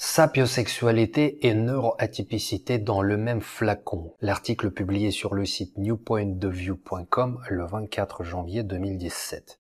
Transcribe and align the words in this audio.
Sapiosexualité 0.00 1.44
et 1.48 1.54
neuroatypicité 1.54 2.78
dans 2.78 3.02
le 3.02 3.16
même 3.16 3.40
flacon. 3.40 4.14
L'article 4.20 4.70
publié 4.70 5.10
sur 5.10 5.34
le 5.34 5.44
site 5.44 5.76
newpointdeview.com 5.76 7.40
le 7.48 7.66
24 7.66 8.22
janvier 8.22 8.62
2017. 8.62 9.58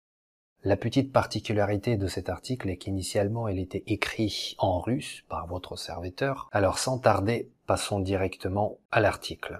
La 0.64 0.78
petite 0.78 1.12
particularité 1.12 1.98
de 1.98 2.08
cet 2.08 2.30
article 2.30 2.70
est 2.70 2.78
qu'initialement 2.78 3.50
il 3.50 3.60
était 3.60 3.84
écrit 3.88 4.56
en 4.58 4.80
russe 4.80 5.26
par 5.28 5.48
votre 5.48 5.76
serviteur. 5.76 6.48
Alors 6.54 6.80
sans 6.80 6.98
tarder, 6.98 7.52
passons 7.68 8.00
directement 8.00 8.78
à 8.90 9.02
l'article. 9.02 9.60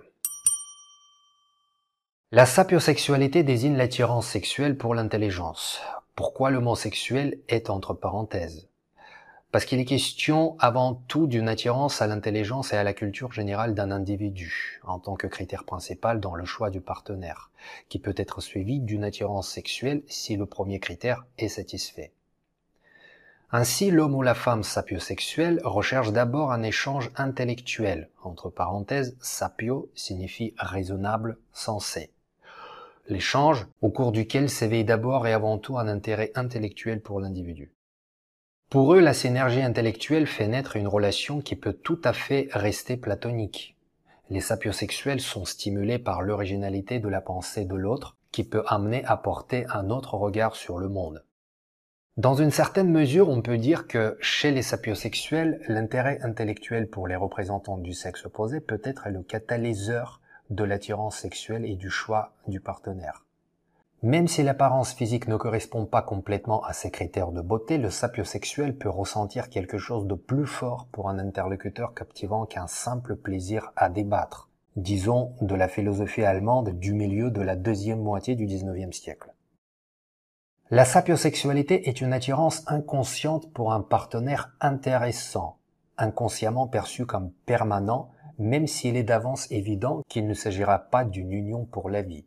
La 2.32 2.46
sapiosexualité 2.46 3.44
désigne 3.44 3.76
l'attirance 3.76 4.28
sexuelle 4.28 4.78
pour 4.78 4.96
l'intelligence. 4.96 5.82
Pourquoi 6.16 6.50
le 6.50 6.62
mot 6.62 6.78
sexuel 6.78 7.40
est 7.50 7.70
entre 7.70 7.94
parenthèses 7.94 8.71
parce 9.52 9.66
qu'il 9.66 9.80
est 9.80 9.86
question 9.86 10.56
avant 10.60 10.96
tout 11.08 11.28
d'une 11.28 11.50
attirance 11.50 12.02
à 12.02 12.08
l'intelligence 12.08 12.72
et 12.72 12.78
à 12.78 12.84
la 12.84 12.94
culture 12.94 13.34
générale 13.34 13.74
d'un 13.74 13.92
individu, 13.92 14.80
en 14.84 14.98
tant 14.98 15.16
que 15.16 15.28
critère 15.28 15.66
principal 15.66 16.22
dans 16.22 16.36
le 16.36 16.46
choix 16.46 16.70
du 16.70 16.80
partenaire, 16.80 17.52
qui 17.90 18.00
peut 18.00 18.16
être 18.16 18.40
suivi 18.40 18.80
d'une 18.80 19.04
attirance 19.04 19.50
sexuelle 19.50 20.04
si 20.08 20.38
le 20.38 20.46
premier 20.46 20.80
critère 20.80 21.26
est 21.38 21.50
satisfait. 21.50 22.14
Ainsi, 23.54 23.92
l'homme 23.92 24.16
ou 24.16 24.22
la 24.22 24.34
femme 24.34 24.64
sapiosexuelle 24.64 25.60
recherche 25.66 26.14
d'abord 26.14 26.54
un 26.54 26.64
échange 26.64 27.12
intellectuel, 27.18 28.10
entre 28.24 28.50
parenthèses, 28.50 29.18
sapio 29.20 29.92
signifie 29.94 30.54
raisonnable, 30.58 31.38
sensé. 31.52 32.12
L'échange, 33.10 33.68
au 33.82 33.90
cours 33.90 34.14
duquel 34.14 34.50
s'éveille 34.50 34.86
d'abord 34.86 35.28
et 35.28 35.34
avant 35.34 35.58
tout 35.58 35.78
un 35.78 35.90
intérêt 35.90 36.32
intellectuel 36.36 37.02
pour 37.02 37.20
l'individu. 37.20 37.74
Pour 38.72 38.94
eux, 38.94 39.02
la 39.02 39.14
synergie 39.14 39.62
intellectuelle 39.62 40.26
fait 40.26 40.48
naître 40.48 40.78
une 40.78 40.88
relation 40.88 41.42
qui 41.42 41.58
peut 41.58 41.74
tout 41.74 42.00
à 42.06 42.14
fait 42.14 42.48
rester 42.54 42.96
platonique. 42.96 43.76
Les 44.30 44.40
sapiosexuels 44.40 45.20
sont 45.20 45.44
stimulés 45.44 46.00
par 46.00 46.22
l'originalité 46.22 47.00
de 47.00 47.10
la 47.10 47.20
pensée 47.20 47.66
de 47.66 47.76
l'autre, 47.76 48.16
qui 48.32 48.46
peut 48.46 48.64
amener 48.66 49.04
à 49.04 49.18
porter 49.18 49.66
un 49.74 49.90
autre 49.90 50.14
regard 50.14 50.56
sur 50.56 50.78
le 50.78 50.88
monde. 50.88 51.26
Dans 52.16 52.36
une 52.36 52.50
certaine 52.50 52.90
mesure, 52.90 53.28
on 53.28 53.42
peut 53.42 53.58
dire 53.58 53.88
que 53.88 54.18
chez 54.22 54.52
les 54.52 54.62
sapiosexuels, 54.62 55.60
l'intérêt 55.68 56.22
intellectuel 56.22 56.88
pour 56.88 57.10
les 57.10 57.18
représentants 57.18 57.78
du 57.78 57.92
sexe 57.92 58.26
opposé 58.26 58.62
peut 58.62 58.82
être 58.86 59.10
le 59.10 59.22
catalyseur 59.22 60.22
de 60.50 60.64
l'attirance 60.64 61.18
sexuelle 61.18 61.66
et 61.66 61.76
du 61.76 61.90
choix 61.90 62.36
du 62.48 62.62
partenaire. 62.62 63.26
Même 64.04 64.28
si 64.28 64.42
l'apparence 64.42 64.94
physique 64.94 65.28
ne 65.28 65.36
correspond 65.36 65.86
pas 65.86 66.02
complètement 66.02 66.64
à 66.64 66.74
ces 66.74 66.90
critères 66.90 67.32
de 67.32 67.42
beauté, 67.42 67.78
le 67.78 67.92
sapiosexuel 67.92 68.76
peut 68.76 68.90
ressentir 68.90 69.52
quelque 69.52 69.78
chose 69.78 70.08
de 70.08 70.16
plus 70.16 70.48
fort 70.48 70.88
pour 70.92 71.08
un 71.08 71.20
interlocuteur 71.20 71.94
captivant 71.94 72.48
qu'un 72.48 72.66
simple 72.66 73.16
plaisir 73.16 73.72
à 73.76 73.90
débattre, 73.90 74.50
disons 74.76 75.36
de 75.42 75.54
la 75.54 75.68
philosophie 75.68 76.24
allemande 76.24 76.70
du 76.80 76.94
milieu 76.94 77.30
de 77.30 77.42
la 77.42 77.56
deuxième 77.56 78.02
moitié 78.02 78.34
du 78.34 78.48
XIXe 78.48 78.98
siècle. 78.98 79.36
La 80.72 80.86
sapiosexualité 80.86 81.88
est 81.88 82.02
une 82.02 82.14
attirance 82.14 82.64
inconsciente 82.66 83.54
pour 83.54 83.72
un 83.72 83.82
partenaire 83.82 84.52
intéressant, 84.62 85.58
inconsciemment 86.00 86.66
perçu 86.66 87.06
comme 87.06 87.32
permanent, 87.46 88.10
même 88.40 88.66
s'il 88.66 88.98
est 88.98 89.04
d'avance 89.04 89.52
évident 89.52 90.02
qu'il 90.08 90.26
ne 90.26 90.34
s'agira 90.34 90.80
pas 90.80 91.06
d'une 91.06 91.32
union 91.32 91.66
pour 91.66 91.92
la 91.92 92.02
vie. 92.02 92.26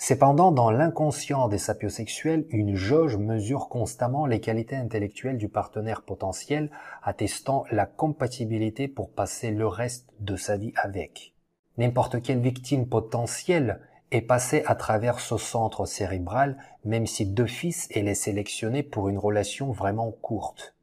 Cependant, 0.00 0.52
dans 0.52 0.70
l'inconscient 0.70 1.48
des 1.48 1.58
sapiosexuels, 1.58 2.46
une 2.50 2.76
jauge 2.76 3.16
mesure 3.16 3.68
constamment 3.68 4.26
les 4.26 4.40
qualités 4.40 4.76
intellectuelles 4.76 5.38
du 5.38 5.48
partenaire 5.48 6.02
potentiel, 6.02 6.70
attestant 7.02 7.64
la 7.72 7.84
compatibilité 7.84 8.86
pour 8.86 9.10
passer 9.10 9.50
le 9.50 9.66
reste 9.66 10.08
de 10.20 10.36
sa 10.36 10.56
vie 10.56 10.72
avec. 10.76 11.34
N'importe 11.78 12.22
quelle 12.22 12.38
victime 12.38 12.86
potentielle 12.86 13.80
est 14.12 14.22
passée 14.22 14.62
à 14.66 14.76
travers 14.76 15.18
ce 15.18 15.36
centre 15.36 15.84
cérébral, 15.84 16.56
même 16.84 17.08
si 17.08 17.26
deux 17.26 17.46
fils 17.46 17.88
elle 17.92 18.06
est 18.06 18.14
sélectionnée 18.14 18.84
pour 18.84 19.08
une 19.08 19.18
relation 19.18 19.72
vraiment 19.72 20.12
courte. 20.12 20.76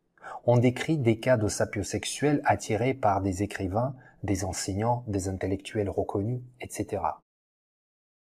On 0.45 0.57
décrit 0.57 0.97
des 0.97 1.19
cas 1.19 1.37
de 1.37 1.47
sapiosexuels 1.47 2.41
attirés 2.43 2.93
par 2.93 3.21
des 3.21 3.43
écrivains, 3.43 3.95
des 4.23 4.43
enseignants, 4.43 5.05
des 5.07 5.29
intellectuels 5.29 5.89
reconnus, 5.89 6.41
etc. 6.59 7.01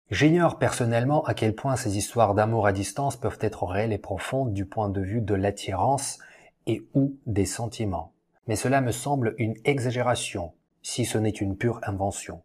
J'ignore 0.10 0.58
personnellement 0.58 1.24
à 1.26 1.34
quel 1.34 1.54
point 1.54 1.76
ces 1.76 1.98
histoires 1.98 2.34
d'amour 2.34 2.66
à 2.66 2.72
distance 2.72 3.18
peuvent 3.18 3.40
être 3.42 3.66
réelles 3.66 3.92
et 3.92 3.98
profondes 3.98 4.54
du 4.54 4.66
point 4.66 4.88
de 4.88 5.02
vue 5.02 5.20
de 5.20 5.36
l'attirance 5.36 6.20
et 6.66 6.88
ou 6.94 7.18
des 7.26 7.46
sentiments. 7.46 8.14
Mais 8.48 8.56
cela 8.56 8.80
me 8.80 8.92
semble 8.92 9.36
une 9.38 9.56
exagération, 9.66 10.54
si 10.82 11.04
ce 11.04 11.18
n'est 11.18 11.30
une 11.30 11.58
pure 11.58 11.82
invention. 11.84 12.42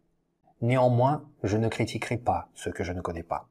Néanmoins, 0.61 1.23
je 1.43 1.55
ne 1.55 1.69
critiquerai 1.69 2.17
pas 2.17 2.49
ce 2.53 2.69
que 2.69 2.83
je 2.83 2.91
ne 2.91 2.99
connais 2.99 3.23
pas. 3.23 3.47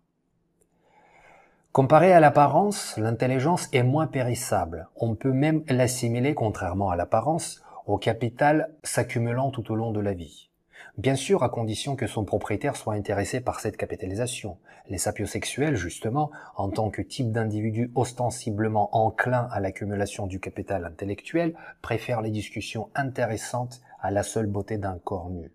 Comparé 1.73 2.12
à 2.12 2.21
l'apparence, 2.21 2.99
l'intelligence 2.99 3.71
est 3.73 3.83
moins 3.83 4.06
périssable. 4.06 4.89
On 4.97 5.15
peut 5.15 5.33
même 5.33 5.65
l'assimiler, 5.69 6.34
contrairement 6.34 6.91
à 6.91 6.97
l'apparence, 6.97 7.62
au 7.87 7.97
capital 7.97 8.75
s'accumulant 8.84 9.50
tout 9.50 9.73
au 9.73 9.75
long 9.75 9.91
de 9.91 10.00
la 10.00 10.12
vie. 10.12 10.50
Bien 10.98 11.15
sûr, 11.15 11.43
à 11.43 11.48
condition 11.48 11.97
que 11.97 12.06
son 12.06 12.25
propriétaire 12.25 12.76
soit 12.76 12.94
intéressé 12.94 13.41
par 13.41 13.60
cette 13.60 13.76
capitalisation. 13.76 14.59
Les 14.88 14.98
sapiosexuels, 14.98 15.76
justement, 15.76 16.31
en 16.56 16.69
tant 16.70 16.91
que 16.91 17.03
type 17.03 17.32
d'individu 17.32 17.91
ostensiblement 17.94 18.94
enclin 18.97 19.48
à 19.50 19.60
l'accumulation 19.60 20.26
du 20.26 20.41
capital 20.41 20.84
intellectuel, 20.84 21.54
préfèrent 21.81 22.22
les 22.22 22.31
discussions 22.31 22.91
intéressantes 22.94 23.81
à 24.00 24.10
la 24.10 24.22
seule 24.22 24.47
beauté 24.47 24.78
d'un 24.78 24.98
corps 24.98 25.31
nu. 25.31 25.50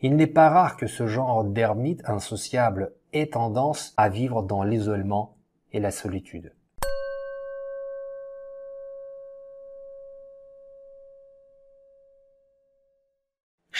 Il 0.00 0.16
n'est 0.16 0.26
pas 0.26 0.48
rare 0.48 0.76
que 0.76 0.86
ce 0.86 1.06
genre 1.06 1.44
d'ermite 1.44 2.02
insociable 2.08 2.92
ait 3.12 3.28
tendance 3.28 3.94
à 3.96 4.08
vivre 4.08 4.42
dans 4.42 4.62
l'isolement 4.62 5.36
et 5.72 5.80
la 5.80 5.90
solitude. 5.90 6.52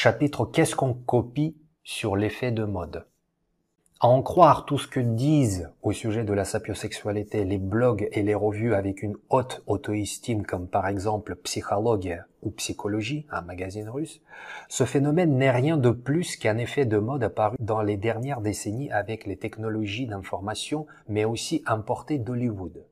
Chapitre 0.00 0.44
Qu'est-ce 0.44 0.76
qu'on 0.76 0.94
copie 0.94 1.56
sur 1.82 2.14
l'effet 2.14 2.53
de 2.53 2.62
mode? 2.62 3.04
À 3.98 4.06
en 4.06 4.22
croire 4.22 4.64
tout 4.64 4.78
ce 4.78 4.86
que 4.86 5.00
disent 5.00 5.72
au 5.82 5.91
sujet 5.91 6.22
de 6.22 6.32
la 6.32 6.44
sapiosexualité 6.44 7.44
les 7.44 7.59
blogs 7.59 8.08
et 8.12 8.22
les 8.22 8.37
revues 8.37 8.76
avec 8.76 9.03
une 9.03 9.16
haute 9.28 9.64
auto-estime 9.66 10.47
comme 10.47 10.69
par 10.69 10.87
exemple 10.87 11.34
Psychologie 11.42 12.14
ou 12.42 12.50
Psychologie, 12.53 13.26
un 13.32 13.41
magazine 13.41 13.88
russe, 13.88 14.20
ce 14.69 14.84
phénomène 14.84 15.37
n'est 15.37 15.50
rien 15.50 15.76
de 15.76 15.91
plus 15.91 16.37
qu'un 16.37 16.58
effet 16.58 16.84
de 16.84 16.98
mode 16.98 17.25
apparu 17.25 17.56
dans 17.58 17.82
les 17.82 17.97
dernières 17.97 18.41
décennies 18.41 18.92
avec 18.92 19.26
les 19.26 19.37
technologies 19.37 20.06
d'information 20.06 20.87
mais 21.08 21.25
aussi 21.25 21.64
importées 21.66 22.19
d'Hollywood. 22.19 22.84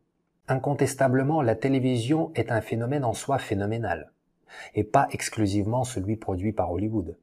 Incontestablement, 0.49 1.41
la 1.41 1.55
télévision 1.55 2.33
est 2.35 2.51
un 2.51 2.61
phénomène 2.61 3.05
en 3.05 3.13
soi 3.13 3.39
phénoménal 3.39 4.11
et 4.75 4.85
pas 4.85 5.09
exclusivement 5.11 5.85
celui 5.85 6.17
produit 6.17 6.53
par 6.53 6.73
Hollywood. 6.73 7.17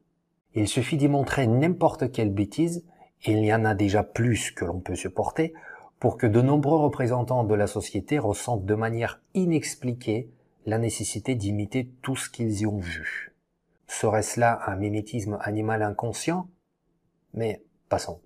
Il 0.55 0.67
suffit 0.67 0.97
d'y 0.97 1.07
montrer 1.07 1.47
n'importe 1.47 2.11
quelle 2.11 2.33
bêtise, 2.33 2.85
il 3.25 3.43
y 3.43 3.53
en 3.53 3.65
a 3.65 3.73
déjà 3.73 4.03
plus 4.03 4.51
que 4.51 4.65
l'on 4.65 4.79
peut 4.79 4.95
supporter, 4.95 5.53
pour 5.99 6.17
que 6.17 6.27
de 6.27 6.41
nombreux 6.41 6.79
représentants 6.79 7.43
de 7.43 7.55
la 7.55 7.67
société 7.67 8.19
ressentent 8.19 8.65
de 8.65 8.75
manière 8.75 9.21
inexpliquée 9.33 10.29
la 10.65 10.77
nécessité 10.77 11.35
d'imiter 11.35 11.89
tout 12.01 12.15
ce 12.15 12.29
qu'ils 12.29 12.61
y 12.61 12.65
ont 12.65 12.77
vu. 12.77 13.33
Serait-ce 13.87 14.39
là 14.39 14.61
un 14.67 14.75
mimétisme 14.75 15.37
animal 15.41 15.81
inconscient? 15.81 16.47
Mais 17.33 17.63
passons. 17.89 18.19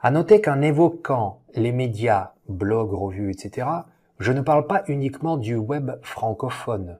À 0.00 0.10
noter 0.10 0.40
qu'en 0.40 0.60
évoquant 0.60 1.40
les 1.54 1.72
médias, 1.72 2.34
blogs, 2.48 2.92
revues, 2.92 3.30
etc., 3.30 3.68
je 4.18 4.32
ne 4.32 4.40
parle 4.40 4.66
pas 4.66 4.82
uniquement 4.88 5.36
du 5.36 5.56
web 5.56 5.92
francophone, 6.02 6.98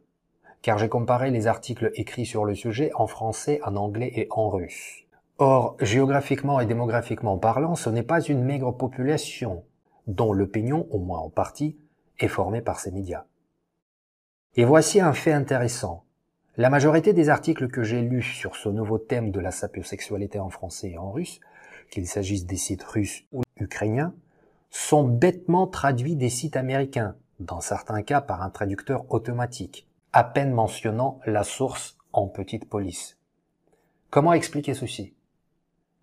car 0.63 0.79
j'ai 0.79 0.89
comparé 0.89 1.31
les 1.31 1.49
articles 1.49 1.91
écrits 1.95 2.27
sur 2.27 2.45
le 2.45 2.55
sujet 2.55 2.91
en 2.95 3.07
français, 3.07 3.61
en 3.65 3.77
anglais 3.77 4.13
et 4.15 4.29
en 4.31 4.49
russe. 4.49 5.05
Or, 5.39 5.77
géographiquement 5.81 6.61
et 6.61 6.67
démographiquement 6.67 7.37
parlant, 7.37 7.75
ce 7.75 7.91
n'est 7.91 8.05
pas 8.05 8.21
une 8.21 8.45
maigre 8.45 8.71
population, 8.71 9.65
dont 10.07 10.33
l'opinion, 10.33 10.87
au 10.91 10.99
moins 10.99 11.19
en 11.19 11.31
partie, 11.31 11.77
est 12.21 12.29
formée 12.29 12.63
par 12.63 12.79
ces 12.79 12.93
médias. 12.93 13.25
Et 14.55 14.65
voici 14.65 15.01
un 15.01 15.13
fait 15.13 15.33
intéressant. 15.33 16.05
La 16.57 16.71
majorité 16.71 17.13
des 17.13 17.29
articles 17.29 17.69
que 17.69 17.83
j'ai 17.83 18.03
lus 18.03 18.23
sur 18.23 18.57
ce 18.57 18.69
nouveau 18.69 18.99
thème 18.99 19.31
de 19.31 19.41
la 19.41 19.51
sapiosexualité 19.51 20.39
en 20.39 20.51
français 20.51 20.91
et 20.91 20.99
en 20.99 21.11
russe, 21.11 21.41
qu'il 21.91 22.07
s'agisse 22.07 22.47
des 22.47 22.57
sites 22.57 22.83
russes 22.83 23.25
ou 23.33 23.43
ukrainiens, 23.57 24.15
sont 24.71 25.05
bêtement 25.05 25.67
traduits 25.67 26.17
des 26.17 26.29
sites 26.29 26.57
américains, 26.57 27.17
dans 27.41 27.61
certains 27.61 28.03
cas 28.03 28.21
par 28.21 28.43
un 28.43 28.51
traducteur 28.51 29.07
automatique, 29.11 29.89
à 30.15 30.25
peine 30.25 30.53
mentionnant 30.53 31.21
la 31.25 31.43
source 31.43 31.97
en 32.13 32.29
petite 32.29 32.69
police. 32.69 33.19
Comment 34.11 34.35
expliquer 34.35 34.75
ceci? 34.75 35.15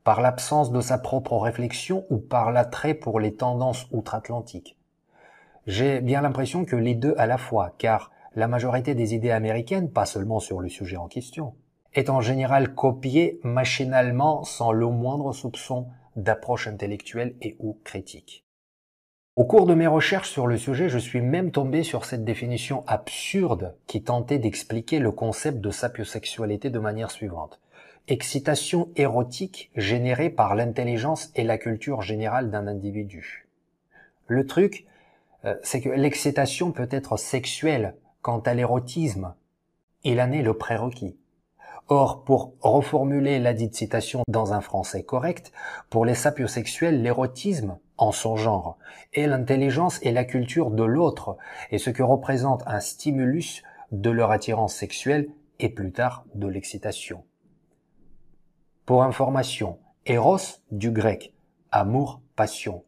Par 0.04 0.22
l'absence 0.22 0.72
de 0.72 0.82
sa 0.82 0.98
propre 0.98 1.38
réflexion 1.38 2.06
ou 2.10 2.18
par 2.18 2.52
l'attrait 2.52 2.96
pour 2.96 3.20
les 3.20 3.36
tendances 3.36 3.86
outre-Atlantique? 3.92 4.78
J'ai 5.68 6.02
bien 6.02 6.22
l'impression 6.22 6.66
que 6.66 6.76
les 6.76 6.96
deux 6.96 7.14
à 7.20 7.28
la 7.28 7.38
fois, 7.38 7.76
car 7.78 8.10
la 8.36 8.48
majorité 8.48 8.96
des 8.96 9.14
idées 9.14 9.30
américaines, 9.30 9.92
pas 9.92 10.08
seulement 10.08 10.40
sur 10.40 10.60
le 10.60 10.70
sujet 10.70 10.98
en 10.98 11.08
question, 11.08 11.54
est 11.94 12.10
en 12.10 12.22
général 12.22 12.74
copiée 12.74 13.40
machinalement 13.44 14.44
sans 14.44 14.72
le 14.72 14.88
moindre 14.88 15.34
soupçon 15.34 15.88
d'approche 16.16 16.68
intellectuelle 16.68 17.36
et 17.42 17.56
ou 17.60 17.78
critique. 17.84 18.44
Au 19.40 19.46
cours 19.46 19.66
de 19.66 19.74
mes 19.74 19.88
recherches 19.88 20.30
sur 20.30 20.48
le 20.48 20.58
sujet, 20.58 20.90
je 20.90 20.98
suis 20.98 21.22
même 21.22 21.52
tombé 21.52 21.84
sur 21.84 22.04
cette 22.04 22.26
définition 22.26 22.84
absurde 22.88 23.74
qui 23.88 24.04
tentait 24.04 24.38
d'expliquer 24.38 25.00
le 25.00 25.14
concept 25.14 25.62
de 25.62 25.72
sapiosexualité 25.72 26.70
de 26.70 26.78
manière 26.78 27.10
suivante. 27.10 27.62
Excitation 28.10 28.90
érotique 28.98 29.72
générée 29.78 30.30
par 30.30 30.56
l'intelligence 30.56 31.32
et 31.36 31.46
la 31.46 31.58
culture 31.58 32.02
générale 32.02 32.52
d'un 32.52 32.68
individu. 32.68 33.48
Le 34.28 34.46
truc, 34.46 34.86
euh, 35.46 35.56
c'est 35.64 35.80
que 35.80 35.88
l'excitation 35.88 36.74
peut 36.74 36.90
être 36.92 37.16
sexuelle 37.16 37.96
quant 38.22 38.40
à 38.40 38.54
l'érotisme. 38.54 39.36
Il 40.04 40.20
en 40.20 40.34
est 40.34 40.42
le 40.42 40.56
prérequis. 40.56 41.16
Or, 41.88 42.26
pour 42.26 42.56
reformuler 42.60 43.40
la 43.40 43.54
dite 43.54 43.74
citation 43.74 44.24
dans 44.28 44.52
un 44.52 44.60
français 44.60 45.04
correct, 45.04 45.54
pour 45.90 46.04
les 46.04 46.14
sapiosexuels, 46.14 47.02
l'érotisme, 47.02 47.78
en 48.00 48.14
son 48.14 48.38
genre, 48.38 48.78
est 49.14 49.28
l'intelligence 49.28 50.00
et 50.02 50.12
la 50.12 50.24
culture 50.24 50.72
de 50.72 50.84
l'autre, 50.84 51.38
et 51.70 51.78
ce 51.78 51.90
que 51.90 52.02
représente 52.02 52.64
un 52.66 52.80
stimulus 52.80 53.62
de 53.92 54.10
leur 54.10 54.32
attirance 54.32 54.74
sexuelle 54.74 55.30
et 55.60 55.70
plus 55.70 55.92
tard 55.92 56.24
de 56.34 56.48
l'excitation. 56.48 57.24
Pour 58.86 59.04
information, 59.04 59.80
Eros 60.06 60.62
du 60.72 60.92
grec, 60.92 61.34
amour, 61.72 62.22
passion. 62.36 62.84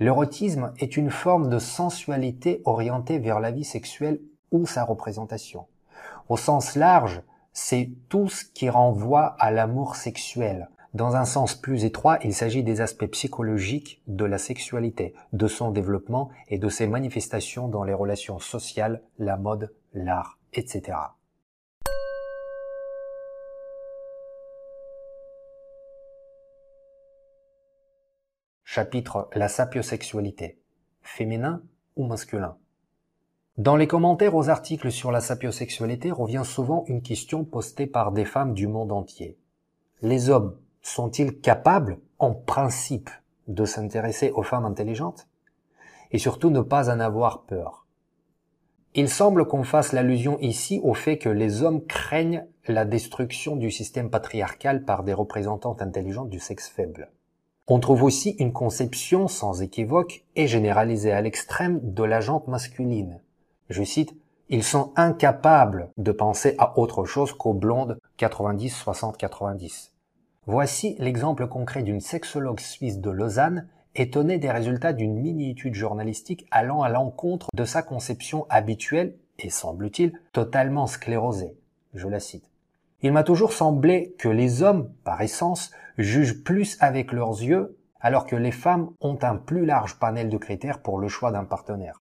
L'érotisme 0.00 0.72
est 0.78 0.96
une 0.96 1.10
forme 1.10 1.50
de 1.50 1.58
sensualité 1.58 2.62
orientée 2.64 3.18
vers 3.18 3.40
la 3.40 3.50
vie 3.50 3.64
sexuelle 3.64 4.18
ou 4.50 4.66
sa 4.66 4.84
représentation. 4.84 5.66
Au 6.28 6.36
sens 6.36 6.74
large, 6.74 7.22
c'est 7.52 7.90
tout 8.08 8.28
ce 8.28 8.44
qui 8.44 8.70
renvoie 8.70 9.36
à 9.38 9.50
l'amour 9.50 9.96
sexuel. 9.96 10.70
Dans 10.94 11.16
un 11.16 11.26
sens 11.26 11.54
plus 11.54 11.84
étroit, 11.84 12.18
il 12.24 12.34
s'agit 12.34 12.62
des 12.62 12.80
aspects 12.80 13.06
psychologiques 13.08 14.00
de 14.06 14.24
la 14.24 14.38
sexualité, 14.38 15.14
de 15.34 15.46
son 15.46 15.70
développement 15.70 16.30
et 16.48 16.58
de 16.58 16.68
ses 16.70 16.86
manifestations 16.86 17.68
dans 17.68 17.84
les 17.84 17.92
relations 17.92 18.38
sociales, 18.38 19.02
la 19.18 19.36
mode, 19.36 19.74
l'art, 19.92 20.38
etc. 20.54 20.96
Chapitre 28.64 29.28
La 29.34 29.48
sapiosexualité. 29.48 30.58
Féminin 31.02 31.62
ou 31.96 32.06
masculin? 32.06 32.56
Dans 33.58 33.76
les 33.76 33.88
commentaires 33.88 34.34
aux 34.34 34.48
articles 34.48 34.90
sur 34.90 35.12
la 35.12 35.20
sapiosexualité 35.20 36.10
revient 36.12 36.44
souvent 36.44 36.84
une 36.86 37.02
question 37.02 37.44
postée 37.44 37.86
par 37.86 38.12
des 38.12 38.24
femmes 38.24 38.54
du 38.54 38.68
monde 38.68 38.92
entier. 38.92 39.36
Les 40.00 40.30
hommes 40.30 40.56
sont-ils 40.88 41.40
capables, 41.40 41.98
en 42.18 42.32
principe, 42.32 43.10
de 43.46 43.64
s'intéresser 43.64 44.30
aux 44.32 44.42
femmes 44.42 44.64
intelligentes 44.64 45.28
Et 46.10 46.18
surtout 46.18 46.50
ne 46.50 46.60
pas 46.60 46.90
en 46.90 47.00
avoir 47.00 47.42
peur? 47.42 47.86
Il 48.94 49.08
semble 49.08 49.46
qu'on 49.46 49.64
fasse 49.64 49.92
l'allusion 49.92 50.38
ici 50.40 50.80
au 50.82 50.94
fait 50.94 51.18
que 51.18 51.28
les 51.28 51.62
hommes 51.62 51.84
craignent 51.84 52.46
la 52.66 52.84
destruction 52.84 53.56
du 53.56 53.70
système 53.70 54.10
patriarcal 54.10 54.84
par 54.84 55.04
des 55.04 55.12
représentantes 55.12 55.82
intelligentes 55.82 56.30
du 56.30 56.40
sexe 56.40 56.68
faible. 56.68 57.10
On 57.66 57.80
trouve 57.80 58.02
aussi 58.02 58.30
une 58.38 58.52
conception 58.52 59.28
sans 59.28 59.62
équivoque 59.62 60.24
et 60.36 60.46
généralisée 60.46 61.12
à 61.12 61.20
l'extrême 61.20 61.80
de 61.82 62.02
la 62.02 62.20
jante 62.20 62.48
masculine, 62.48 63.20
je 63.68 63.82
cite, 63.82 64.14
ils 64.48 64.64
sont 64.64 64.92
incapables 64.96 65.90
de 65.98 66.10
penser 66.10 66.54
à 66.58 66.78
autre 66.78 67.04
chose 67.04 67.32
qu'aux 67.32 67.52
blondes 67.52 67.98
90, 68.16 68.70
60, 68.70 69.18
90. 69.18 69.92
Voici 70.50 70.96
l'exemple 70.98 71.46
concret 71.46 71.82
d'une 71.82 72.00
sexologue 72.00 72.60
suisse 72.60 73.00
de 73.00 73.10
Lausanne 73.10 73.68
étonnée 73.94 74.38
des 74.38 74.50
résultats 74.50 74.94
d'une 74.94 75.20
mini-étude 75.20 75.74
journalistique 75.74 76.46
allant 76.50 76.80
à 76.80 76.88
l'encontre 76.88 77.48
de 77.52 77.64
sa 77.66 77.82
conception 77.82 78.46
habituelle 78.48 79.18
et 79.38 79.50
semble-t-il 79.50 80.18
totalement 80.32 80.86
sclérosée. 80.86 81.54
Je 81.92 82.08
la 82.08 82.18
cite. 82.18 82.50
Il 83.02 83.12
m'a 83.12 83.24
toujours 83.24 83.52
semblé 83.52 84.14
que 84.18 84.30
les 84.30 84.62
hommes, 84.62 84.90
par 85.04 85.20
essence, 85.20 85.70
jugent 85.98 86.42
plus 86.42 86.78
avec 86.80 87.12
leurs 87.12 87.42
yeux 87.42 87.76
alors 88.00 88.24
que 88.24 88.34
les 88.34 88.50
femmes 88.50 88.88
ont 89.02 89.18
un 89.20 89.36
plus 89.36 89.66
large 89.66 89.98
panel 89.98 90.30
de 90.30 90.38
critères 90.38 90.80
pour 90.80 90.96
le 90.96 91.08
choix 91.08 91.30
d'un 91.30 91.44
partenaire. 91.44 92.00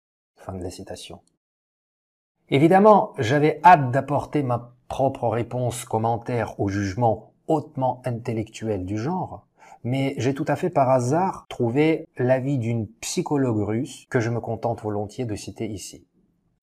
Évidemment, 2.49 3.13
j'avais 3.17 3.59
hâte 3.65 3.91
d'apporter 3.91 4.41
ma 4.41 4.73
propre 4.87 5.27
réponse 5.27 5.83
commentaire 5.83 6.57
au 6.61 6.69
jugement 6.69 7.26
hautement 7.47 8.01
intellectuel 8.05 8.85
du 8.85 8.97
genre, 8.97 9.47
mais 9.83 10.15
j'ai 10.17 10.33
tout 10.33 10.45
à 10.47 10.55
fait 10.55 10.69
par 10.69 10.89
hasard 10.89 11.45
trouvé 11.49 12.07
l'avis 12.17 12.57
d'une 12.57 12.87
psychologue 12.87 13.61
russe 13.61 14.05
que 14.09 14.19
je 14.19 14.29
me 14.29 14.39
contente 14.39 14.81
volontiers 14.81 15.25
de 15.25 15.35
citer 15.35 15.67
ici. 15.67 16.05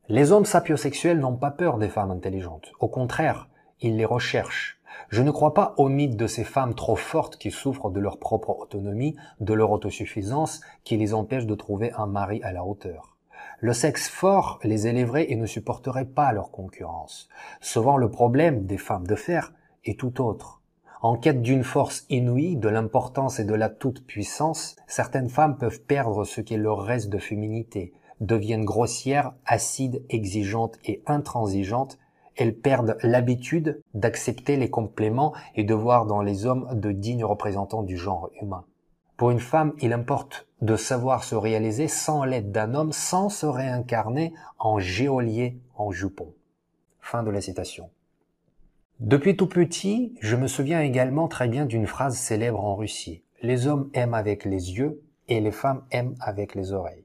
Les 0.09 0.33
hommes 0.33 0.45
sapiosexuels 0.45 1.19
n'ont 1.19 1.37
pas 1.37 1.51
peur 1.51 1.79
des 1.79 1.89
femmes 1.89 2.11
intelligentes. 2.11 2.73
Au 2.81 2.89
contraire, 2.89 3.49
ils 3.81 3.97
les 3.97 4.05
recherchent. 4.05 4.81
Je 5.09 5.23
ne 5.23 5.31
crois 5.31 5.55
pas 5.55 5.75
au 5.79 5.89
mythe 5.89 6.17
de 6.17 6.27
ces 6.27 6.45
femmes 6.45 6.75
trop 6.75 6.97
fortes 6.97 7.37
qui 7.37 7.51
souffrent 7.51 7.91
de 7.91 8.01
leur 8.01 8.19
propre 8.19 8.51
autonomie, 8.51 9.17
de 9.41 9.55
leur 9.55 9.71
autosuffisance, 9.71 10.61
qui 10.85 10.97
les 10.97 11.15
empêchent 11.15 11.47
de 11.47 11.55
trouver 11.55 11.93
un 11.93 12.07
mari 12.07 12.43
à 12.43 12.53
la 12.53 12.65
hauteur. 12.65 13.17
Le 13.61 13.73
sexe 13.73 14.09
fort 14.09 14.59
les 14.63 14.87
élèverait 14.87 15.31
et 15.31 15.37
ne 15.37 15.47
supporterait 15.47 16.05
pas 16.05 16.33
leur 16.33 16.51
concurrence. 16.51 17.29
Souvent 17.61 17.97
le 17.97 18.11
problème 18.11 18.67
des 18.67 18.79
femmes 18.79 19.07
de 19.07 19.15
fer 19.15 19.53
est 19.85 19.99
tout 19.99 20.21
autre. 20.21 20.61
En 21.05 21.17
quête 21.17 21.43
d'une 21.43 21.65
force 21.65 22.07
inouïe, 22.09 22.57
de 22.57 22.71
l'importance 22.71 23.39
et 23.39 23.45
de 23.45 23.53
la 23.53 23.69
toute-puissance, 23.69 24.75
certaines 24.87 25.29
femmes 25.29 25.59
peuvent 25.59 25.83
perdre 25.83 26.25
ce 26.25 26.41
qui 26.41 26.57
leur 26.57 26.81
reste 26.81 27.11
de 27.11 27.19
féminité, 27.19 27.93
deviennent 28.21 28.65
grossières, 28.65 29.35
acides, 29.45 30.03
exigeantes 30.09 30.79
et 30.87 31.03
intransigeantes, 31.07 31.99
elles 32.37 32.57
perdent 32.57 32.97
l'habitude 33.03 33.83
d'accepter 33.93 34.57
les 34.57 34.71
compléments 34.71 35.35
et 35.57 35.65
de 35.65 35.75
voir 35.75 36.07
dans 36.07 36.23
les 36.23 36.47
hommes 36.47 36.71
de 36.73 36.91
dignes 36.91 37.27
représentants 37.27 37.83
du 37.83 37.99
genre 37.99 38.31
humain. 38.41 38.65
Pour 39.19 39.31
une 39.31 39.41
femme, 39.41 39.75
il 39.83 39.93
importe 39.93 40.49
de 40.63 40.75
savoir 40.75 41.23
se 41.23 41.35
réaliser 41.35 41.87
sans 41.87 42.25
l'aide 42.25 42.51
d'un 42.51 42.75
homme, 42.75 42.93
sans 42.93 43.29
se 43.29 43.45
réincarner 43.45 44.33
en 44.59 44.79
géolier 44.79 45.61
en 45.77 45.93
jupon. 45.93 46.33
Fin 47.03 47.23
de 47.23 47.31
la 47.31 47.43
citation. 47.43 47.91
Depuis 49.05 49.37
tout 49.37 49.49
petit, 49.49 50.15
je 50.23 50.35
me 50.35 50.47
souviens 50.47 50.81
également 50.81 51.29
très 51.29 51.47
bien 51.47 51.67
d'une 51.67 51.87
phrase 51.87 52.17
célèbre 52.17 52.65
en 52.65 52.75
Russie. 52.75 53.23
Les 53.43 53.67
hommes 53.67 53.91
aiment 53.93 54.15
avec 54.15 54.47
les 54.47 54.79
yeux 54.79 55.03
et 55.29 55.41
les 55.41 55.51
femmes 55.51 55.85
aiment 55.91 56.15
avec 56.21 56.55
les 56.55 56.73
oreilles. 56.73 57.05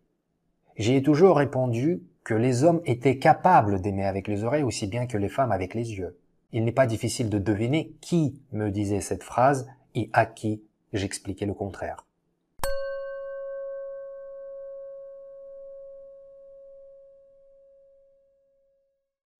J'y 0.77 0.95
ai 0.95 1.03
toujours 1.03 1.35
répondu 1.35 2.01
que 2.23 2.33
les 2.33 2.63
hommes 2.63 2.79
étaient 2.85 3.17
capables 3.17 3.81
d'aimer 3.81 4.05
avec 4.05 4.29
les 4.29 4.45
oreilles 4.45 4.63
aussi 4.63 4.87
bien 4.87 5.07
que 5.07 5.17
les 5.17 5.27
femmes 5.27 5.51
avec 5.51 5.73
les 5.73 5.91
yeux. 5.91 6.17
Il 6.53 6.63
n'est 6.63 6.71
pas 6.71 6.87
difficile 6.87 7.29
de 7.29 7.37
deviner 7.37 7.91
qui 7.99 8.41
me 8.53 8.69
disait 8.69 9.01
cette 9.01 9.23
phrase 9.23 9.67
et 9.93 10.09
à 10.13 10.25
qui 10.25 10.63
J'expliquais 10.93 11.45
le 11.45 11.53
contraire. 11.53 12.05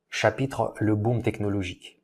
Chapitre 0.10 0.74
Le 0.82 0.96
boom 0.96 1.22
technologique. 1.22 1.99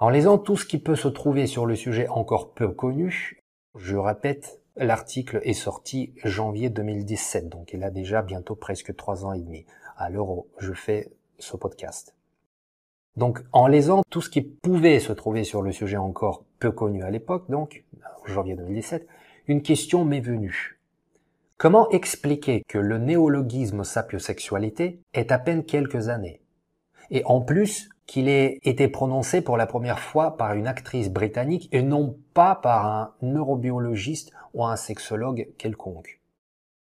En 0.00 0.10
lisant 0.10 0.38
tout 0.38 0.56
ce 0.56 0.64
qui 0.64 0.78
peut 0.78 0.94
se 0.94 1.08
trouver 1.08 1.48
sur 1.48 1.66
le 1.66 1.74
sujet 1.74 2.06
encore 2.06 2.52
peu 2.52 2.68
connu, 2.68 3.42
je 3.74 3.96
répète, 3.96 4.60
l'article 4.76 5.40
est 5.42 5.54
sorti 5.54 6.14
janvier 6.22 6.70
2017, 6.70 7.48
donc 7.48 7.72
il 7.72 7.82
a 7.82 7.90
déjà 7.90 8.22
bientôt 8.22 8.54
presque 8.54 8.94
trois 8.94 9.24
ans 9.24 9.32
et 9.32 9.40
demi, 9.40 9.66
à 9.96 10.08
l'heure 10.08 10.44
je 10.58 10.72
fais 10.72 11.10
ce 11.40 11.56
podcast. 11.56 12.14
Donc, 13.16 13.42
en 13.50 13.66
lisant 13.66 14.02
tout 14.08 14.20
ce 14.20 14.30
qui 14.30 14.42
pouvait 14.42 15.00
se 15.00 15.12
trouver 15.12 15.42
sur 15.42 15.62
le 15.62 15.72
sujet 15.72 15.96
encore 15.96 16.44
peu 16.60 16.70
connu 16.70 17.02
à 17.02 17.10
l'époque, 17.10 17.50
donc, 17.50 17.84
janvier 18.24 18.54
2017, 18.54 19.04
une 19.48 19.62
question 19.62 20.04
m'est 20.04 20.20
venue. 20.20 20.78
Comment 21.56 21.90
expliquer 21.90 22.62
que 22.68 22.78
le 22.78 22.98
néologisme 22.98 23.82
sapiosexualité 23.82 25.00
est 25.12 25.32
à 25.32 25.40
peine 25.40 25.64
quelques 25.64 26.08
années? 26.08 26.40
Et 27.10 27.24
en 27.24 27.40
plus, 27.40 27.88
qu'il 28.08 28.28
ait 28.28 28.58
été 28.64 28.88
prononcé 28.88 29.42
pour 29.42 29.58
la 29.58 29.66
première 29.66 30.00
fois 30.00 30.36
par 30.36 30.54
une 30.54 30.66
actrice 30.66 31.10
britannique 31.10 31.68
et 31.72 31.82
non 31.82 32.16
pas 32.32 32.56
par 32.56 32.86
un 32.86 33.12
neurobiologiste 33.22 34.32
ou 34.54 34.64
un 34.64 34.76
sexologue 34.76 35.48
quelconque. 35.58 36.20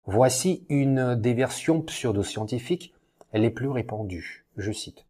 Voici 0.06 0.66
une 0.70 1.16
des 1.16 1.34
versions 1.34 1.82
pseudo-scientifiques 1.82 2.94
les 3.34 3.50
plus 3.50 3.70
répandues. 3.70 4.46
Je 4.58 4.72
cite. 4.72 5.06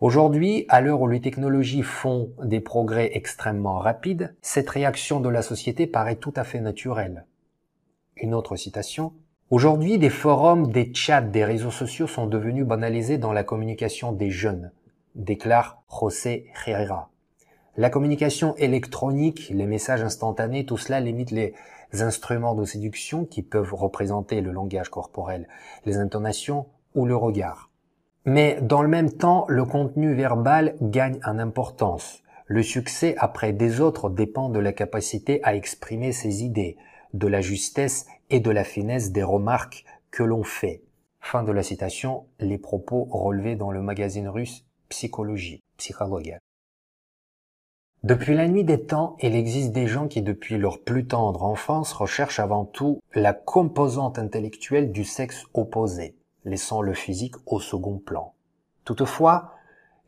Aujourd'hui, 0.00 0.66
à 0.68 0.80
l'heure 0.80 1.00
où 1.00 1.06
les 1.06 1.20
technologies 1.20 1.84
font 1.84 2.32
des 2.42 2.60
progrès 2.60 3.10
extrêmement 3.14 3.78
rapides, 3.78 4.34
cette 4.42 4.70
réaction 4.70 5.20
de 5.20 5.28
la 5.28 5.42
société 5.42 5.86
paraît 5.86 6.16
tout 6.16 6.32
à 6.34 6.42
fait 6.42 6.60
naturelle. 6.60 7.26
Une 8.16 8.34
autre 8.34 8.56
citation. 8.56 9.12
Aujourd'hui, 9.50 9.98
des 9.98 10.10
forums, 10.10 10.72
des 10.72 10.92
chats, 10.92 11.20
des 11.20 11.44
réseaux 11.44 11.70
sociaux 11.70 12.08
sont 12.08 12.26
devenus 12.26 12.66
banalisés 12.66 13.18
dans 13.18 13.32
la 13.32 13.44
communication 13.44 14.10
des 14.10 14.30
jeunes, 14.30 14.72
déclare 15.14 15.82
José 15.90 16.46
Herrera. 16.66 17.10
La 17.76 17.88
communication 17.88 18.54
électronique, 18.56 19.48
les 19.48 19.66
messages 19.66 20.02
instantanés, 20.02 20.66
tout 20.66 20.76
cela 20.76 21.00
limite 21.00 21.30
les 21.30 21.54
instruments 21.92 22.54
de 22.54 22.64
séduction 22.64 23.24
qui 23.24 23.42
peuvent 23.42 23.74
représenter 23.74 24.40
le 24.40 24.52
langage 24.52 24.90
corporel, 24.90 25.48
les 25.86 25.96
intonations 25.96 26.66
ou 26.94 27.06
le 27.06 27.16
regard. 27.16 27.70
Mais 28.24 28.58
dans 28.60 28.82
le 28.82 28.88
même 28.88 29.10
temps, 29.10 29.46
le 29.48 29.64
contenu 29.64 30.14
verbal 30.14 30.76
gagne 30.80 31.18
en 31.24 31.38
importance. 31.38 32.22
Le 32.46 32.62
succès 32.62 33.14
après 33.18 33.52
des 33.52 33.80
autres 33.80 34.10
dépend 34.10 34.50
de 34.50 34.58
la 34.58 34.72
capacité 34.72 35.40
à 35.42 35.54
exprimer 35.54 36.12
ses 36.12 36.44
idées, 36.44 36.76
de 37.14 37.26
la 37.26 37.40
justesse 37.40 38.06
et 38.30 38.40
de 38.40 38.50
la 38.50 38.64
finesse 38.64 39.12
des 39.12 39.22
remarques 39.22 39.84
que 40.10 40.22
l'on 40.22 40.44
fait. 40.44 40.82
Fin 41.20 41.42
de 41.42 41.52
la 41.52 41.62
citation, 41.62 42.26
les 42.38 42.58
propos 42.58 43.08
relevés 43.10 43.56
dans 43.56 43.70
le 43.70 43.80
magazine 43.80 44.28
russe 44.28 44.66
Psychologie. 44.92 45.62
Depuis 48.02 48.34
la 48.34 48.46
nuit 48.46 48.62
des 48.62 48.84
temps, 48.84 49.16
il 49.22 49.34
existe 49.34 49.72
des 49.72 49.86
gens 49.86 50.06
qui, 50.06 50.20
depuis 50.20 50.58
leur 50.58 50.82
plus 50.82 51.06
tendre 51.06 51.44
enfance, 51.44 51.94
recherchent 51.94 52.40
avant 52.40 52.66
tout 52.66 53.00
la 53.14 53.32
composante 53.32 54.18
intellectuelle 54.18 54.92
du 54.92 55.04
sexe 55.04 55.46
opposé 55.54 56.14
laissant 56.44 56.82
le 56.82 56.92
physique 56.92 57.36
au 57.46 57.58
second 57.58 57.98
plan. 57.98 58.34
Toutefois, 58.84 59.54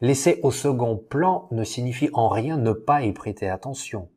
laisser 0.02 0.38
au 0.42 0.50
second 0.50 0.98
plan 0.98 1.48
ne 1.50 1.64
signifie 1.64 2.10
en 2.12 2.28
rien 2.28 2.58
ne 2.58 2.72
pas 2.72 3.04
y 3.04 3.12
prêter 3.12 3.48
attention. 3.48 4.10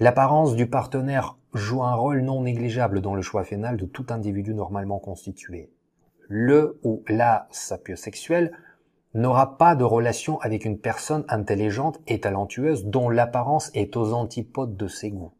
L'apparence 0.00 0.56
du 0.56 0.66
partenaire 0.66 1.36
joue 1.54 1.84
un 1.84 1.94
rôle 1.94 2.22
non 2.22 2.42
négligeable 2.42 3.00
dans 3.00 3.14
le 3.14 3.22
choix 3.22 3.44
final 3.44 3.76
de 3.76 3.86
tout 3.86 4.06
individu 4.08 4.52
normalement 4.52 4.98
constitué. 4.98 5.70
Le 6.26 6.80
ou 6.82 7.04
la 7.06 7.46
sapiosexuel 7.50 8.52
n'aura 9.14 9.58
pas 9.58 9.74
de 9.74 9.84
relation 9.84 10.40
avec 10.40 10.64
une 10.64 10.78
personne 10.78 11.24
intelligente 11.28 12.00
et 12.06 12.20
talentueuse 12.20 12.84
dont 12.86 13.08
l'apparence 13.08 13.70
est 13.74 13.96
aux 13.96 14.12
antipodes 14.12 14.76
de 14.76 14.86
ses 14.86 15.10
goûts. 15.10 15.32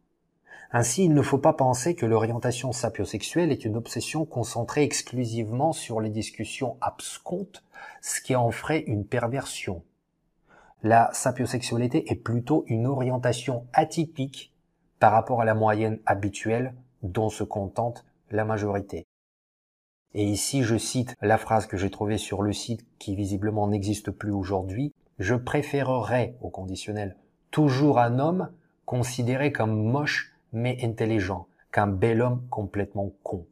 Ainsi, 0.72 1.04
il 1.04 1.14
ne 1.14 1.22
faut 1.22 1.38
pas 1.38 1.52
penser 1.52 1.94
que 1.94 2.06
l'orientation 2.06 2.72
sapiosexuelle 2.72 3.50
est 3.50 3.64
une 3.64 3.76
obsession 3.76 4.24
concentrée 4.24 4.84
exclusivement 4.84 5.72
sur 5.72 6.00
les 6.00 6.10
discussions 6.10 6.76
abscontes, 6.80 7.64
ce 8.02 8.20
qui 8.20 8.36
en 8.36 8.50
ferait 8.50 8.84
une 8.86 9.04
perversion. 9.04 9.82
La 10.82 11.10
sapiosexualité 11.12 12.10
est 12.10 12.16
plutôt 12.16 12.64
une 12.68 12.86
orientation 12.86 13.66
atypique 13.72 14.54
par 15.00 15.12
rapport 15.12 15.40
à 15.40 15.44
la 15.44 15.54
moyenne 15.54 15.98
habituelle 16.06 16.74
dont 17.02 17.30
se 17.30 17.44
contente 17.44 18.04
la 18.30 18.44
majorité. 18.44 19.06
Et 20.14 20.24
ici, 20.24 20.62
je 20.62 20.76
cite 20.76 21.14
la 21.22 21.38
phrase 21.38 21.66
que 21.66 21.76
j'ai 21.76 21.90
trouvée 21.90 22.18
sur 22.18 22.42
le 22.42 22.52
site 22.52 22.84
qui 22.98 23.14
visiblement 23.14 23.68
n'existe 23.68 24.10
plus 24.10 24.32
aujourd'hui. 24.32 24.92
Je 25.18 25.34
préférerais, 25.34 26.36
au 26.40 26.50
conditionnel, 26.50 27.16
toujours 27.50 27.98
un 27.98 28.18
homme 28.18 28.50
considéré 28.86 29.52
comme 29.52 29.84
moche 29.84 30.32
mais 30.52 30.78
intelligent 30.82 31.46
qu'un 31.70 31.86
bel 31.86 32.22
homme 32.22 32.42
complètement 32.50 33.12
con. 33.22 33.46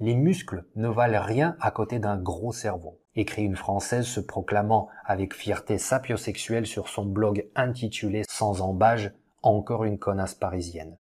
Les 0.00 0.14
muscles 0.14 0.64
ne 0.76 0.88
valent 0.88 1.22
rien 1.22 1.56
à 1.60 1.70
côté 1.70 1.98
d'un 1.98 2.18
gros 2.18 2.52
cerveau, 2.52 2.98
écrit 3.16 3.44
une 3.44 3.56
Française 3.56 4.06
se 4.06 4.20
proclamant 4.20 4.88
avec 5.04 5.34
fierté 5.34 5.78
sapiosexuelle 5.78 6.66
sur 6.66 6.88
son 6.88 7.06
blog 7.06 7.48
intitulé 7.54 8.24
Sans 8.28 8.60
embâge, 8.60 9.12
encore 9.42 9.84
une 9.84 9.98
connasse 9.98 10.34
parisienne. 10.34 10.96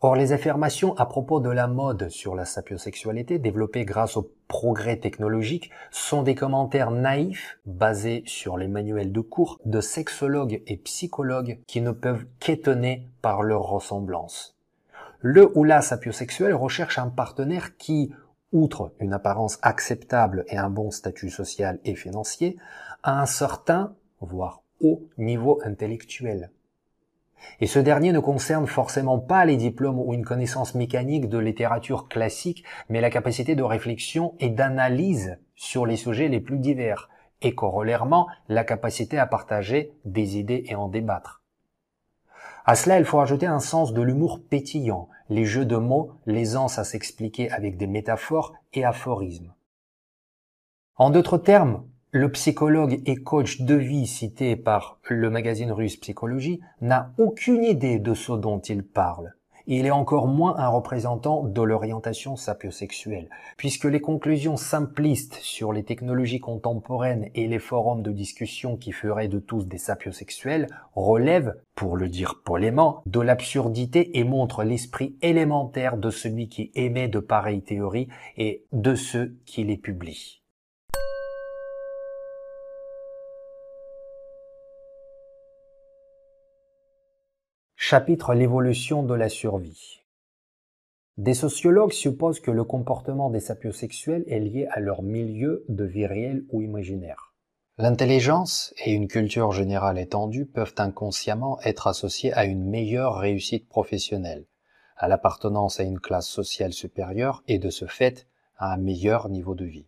Or, 0.00 0.14
les 0.14 0.32
affirmations 0.32 0.94
à 0.96 1.06
propos 1.06 1.40
de 1.40 1.50
la 1.50 1.66
mode 1.66 2.08
sur 2.10 2.34
la 2.34 2.44
sapiosexualité 2.44 3.38
développées 3.38 3.84
grâce 3.84 4.16
au 4.16 4.30
progrès 4.46 4.98
technologique 4.98 5.70
sont 5.90 6.22
des 6.22 6.34
commentaires 6.34 6.90
naïfs 6.90 7.58
basés 7.64 8.22
sur 8.26 8.58
les 8.58 8.68
manuels 8.68 9.12
de 9.12 9.20
cours 9.20 9.58
de 9.64 9.80
sexologues 9.80 10.62
et 10.66 10.76
psychologues 10.76 11.60
qui 11.66 11.80
ne 11.80 11.92
peuvent 11.92 12.26
qu'étonner 12.40 13.08
par 13.22 13.42
leur 13.42 13.62
ressemblance 13.62 14.56
le 15.20 15.50
ou 15.58 15.64
la 15.64 15.82
sapiosexuel 15.82 16.54
recherche 16.54 16.98
un 16.98 17.08
partenaire 17.08 17.76
qui, 17.76 18.12
outre 18.52 18.92
une 19.00 19.12
apparence 19.12 19.58
acceptable 19.62 20.44
et 20.48 20.56
un 20.56 20.70
bon 20.70 20.90
statut 20.90 21.30
social 21.30 21.80
et 21.84 21.94
financier, 21.94 22.56
a 23.02 23.20
un 23.20 23.26
certain, 23.26 23.94
voire 24.20 24.62
haut 24.80 25.08
niveau 25.18 25.60
intellectuel. 25.64 26.50
Et 27.60 27.66
ce 27.66 27.78
dernier 27.78 28.12
ne 28.12 28.18
concerne 28.18 28.66
forcément 28.66 29.18
pas 29.18 29.44
les 29.44 29.56
diplômes 29.56 29.98
ou 29.98 30.14
une 30.14 30.24
connaissance 30.24 30.74
mécanique 30.74 31.28
de 31.28 31.38
littérature 31.38 32.08
classique, 32.08 32.64
mais 32.88 33.00
la 33.00 33.10
capacité 33.10 33.54
de 33.54 33.62
réflexion 33.62 34.34
et 34.38 34.50
d'analyse 34.50 35.38
sur 35.54 35.86
les 35.86 35.96
sujets 35.96 36.28
les 36.28 36.40
plus 36.40 36.58
divers, 36.58 37.08
et 37.42 37.54
corollairement 37.54 38.28
la 38.48 38.64
capacité 38.64 39.18
à 39.18 39.26
partager 39.26 39.92
des 40.04 40.38
idées 40.38 40.64
et 40.66 40.74
en 40.74 40.88
débattre. 40.88 41.42
À 42.64 42.74
cela, 42.74 42.98
il 42.98 43.04
faut 43.04 43.20
ajouter 43.20 43.46
un 43.46 43.60
sens 43.60 43.92
de 43.92 44.02
l'humour 44.02 44.40
pétillant, 44.42 45.08
les 45.28 45.44
jeux 45.44 45.64
de 45.64 45.76
mots, 45.76 46.12
l'aisance 46.26 46.78
à 46.78 46.84
s'expliquer 46.84 47.50
avec 47.50 47.76
des 47.76 47.86
métaphores 47.86 48.54
et 48.72 48.84
aphorismes. 48.84 49.52
En 50.96 51.10
d'autres 51.10 51.38
termes, 51.38 51.84
le 52.16 52.32
psychologue 52.32 53.02
et 53.04 53.16
coach 53.16 53.60
de 53.60 53.74
vie 53.74 54.06
cité 54.06 54.56
par 54.56 54.98
le 55.10 55.28
magazine 55.28 55.70
russe 55.70 55.98
Psychologie 55.98 56.60
n'a 56.80 57.12
aucune 57.18 57.62
idée 57.62 57.98
de 57.98 58.14
ce 58.14 58.32
dont 58.32 58.58
il 58.58 58.84
parle 58.84 59.34
il 59.68 59.84
est 59.84 59.90
encore 59.90 60.28
moins 60.28 60.56
un 60.58 60.68
représentant 60.68 61.42
de 61.42 61.60
l'orientation 61.60 62.36
sapiosexuelle, 62.36 63.28
puisque 63.56 63.86
les 63.86 64.00
conclusions 64.00 64.56
simplistes 64.56 65.34
sur 65.42 65.72
les 65.72 65.82
technologies 65.82 66.38
contemporaines 66.38 67.30
et 67.34 67.48
les 67.48 67.58
forums 67.58 68.02
de 68.02 68.12
discussion 68.12 68.76
qui 68.76 68.92
feraient 68.92 69.26
de 69.26 69.40
tous 69.40 69.66
des 69.66 69.78
sapiosexuels 69.78 70.68
relèvent, 70.94 71.56
pour 71.74 71.96
le 71.96 72.08
dire 72.08 72.42
polément, 72.44 73.02
de 73.06 73.18
l'absurdité 73.18 74.16
et 74.20 74.22
montrent 74.22 74.62
l'esprit 74.62 75.16
élémentaire 75.20 75.96
de 75.96 76.10
celui 76.10 76.48
qui 76.48 76.70
émet 76.76 77.08
de 77.08 77.18
pareilles 77.18 77.64
théories 77.64 78.06
et 78.36 78.62
de 78.70 78.94
ceux 78.94 79.36
qui 79.46 79.64
les 79.64 79.76
publient. 79.76 80.45
Chapitre 87.78 88.34
L'évolution 88.34 89.02
de 89.02 89.14
la 89.14 89.28
survie. 89.28 90.00
Des 91.18 91.34
sociologues 91.34 91.92
supposent 91.92 92.40
que 92.40 92.50
le 92.50 92.64
comportement 92.64 93.28
des 93.28 93.38
sapiosexuels 93.38 94.24
est 94.28 94.40
lié 94.40 94.66
à 94.70 94.80
leur 94.80 95.02
milieu 95.02 95.62
de 95.68 95.84
vie 95.84 96.06
réelle 96.06 96.46
ou 96.48 96.62
imaginaire. 96.62 97.34
L'intelligence 97.76 98.74
et 98.84 98.92
une 98.92 99.08
culture 99.08 99.52
générale 99.52 99.98
étendue 99.98 100.46
peuvent 100.46 100.74
inconsciemment 100.78 101.60
être 101.64 101.86
associées 101.86 102.32
à 102.32 102.46
une 102.46 102.64
meilleure 102.64 103.18
réussite 103.18 103.68
professionnelle, 103.68 104.46
à 104.96 105.06
l'appartenance 105.06 105.78
à 105.78 105.84
une 105.84 106.00
classe 106.00 106.28
sociale 106.28 106.72
supérieure 106.72 107.44
et 107.46 107.58
de 107.58 107.68
ce 107.68 107.84
fait 107.84 108.26
à 108.56 108.72
un 108.72 108.78
meilleur 108.78 109.28
niveau 109.28 109.54
de 109.54 109.66
vie. 109.66 109.86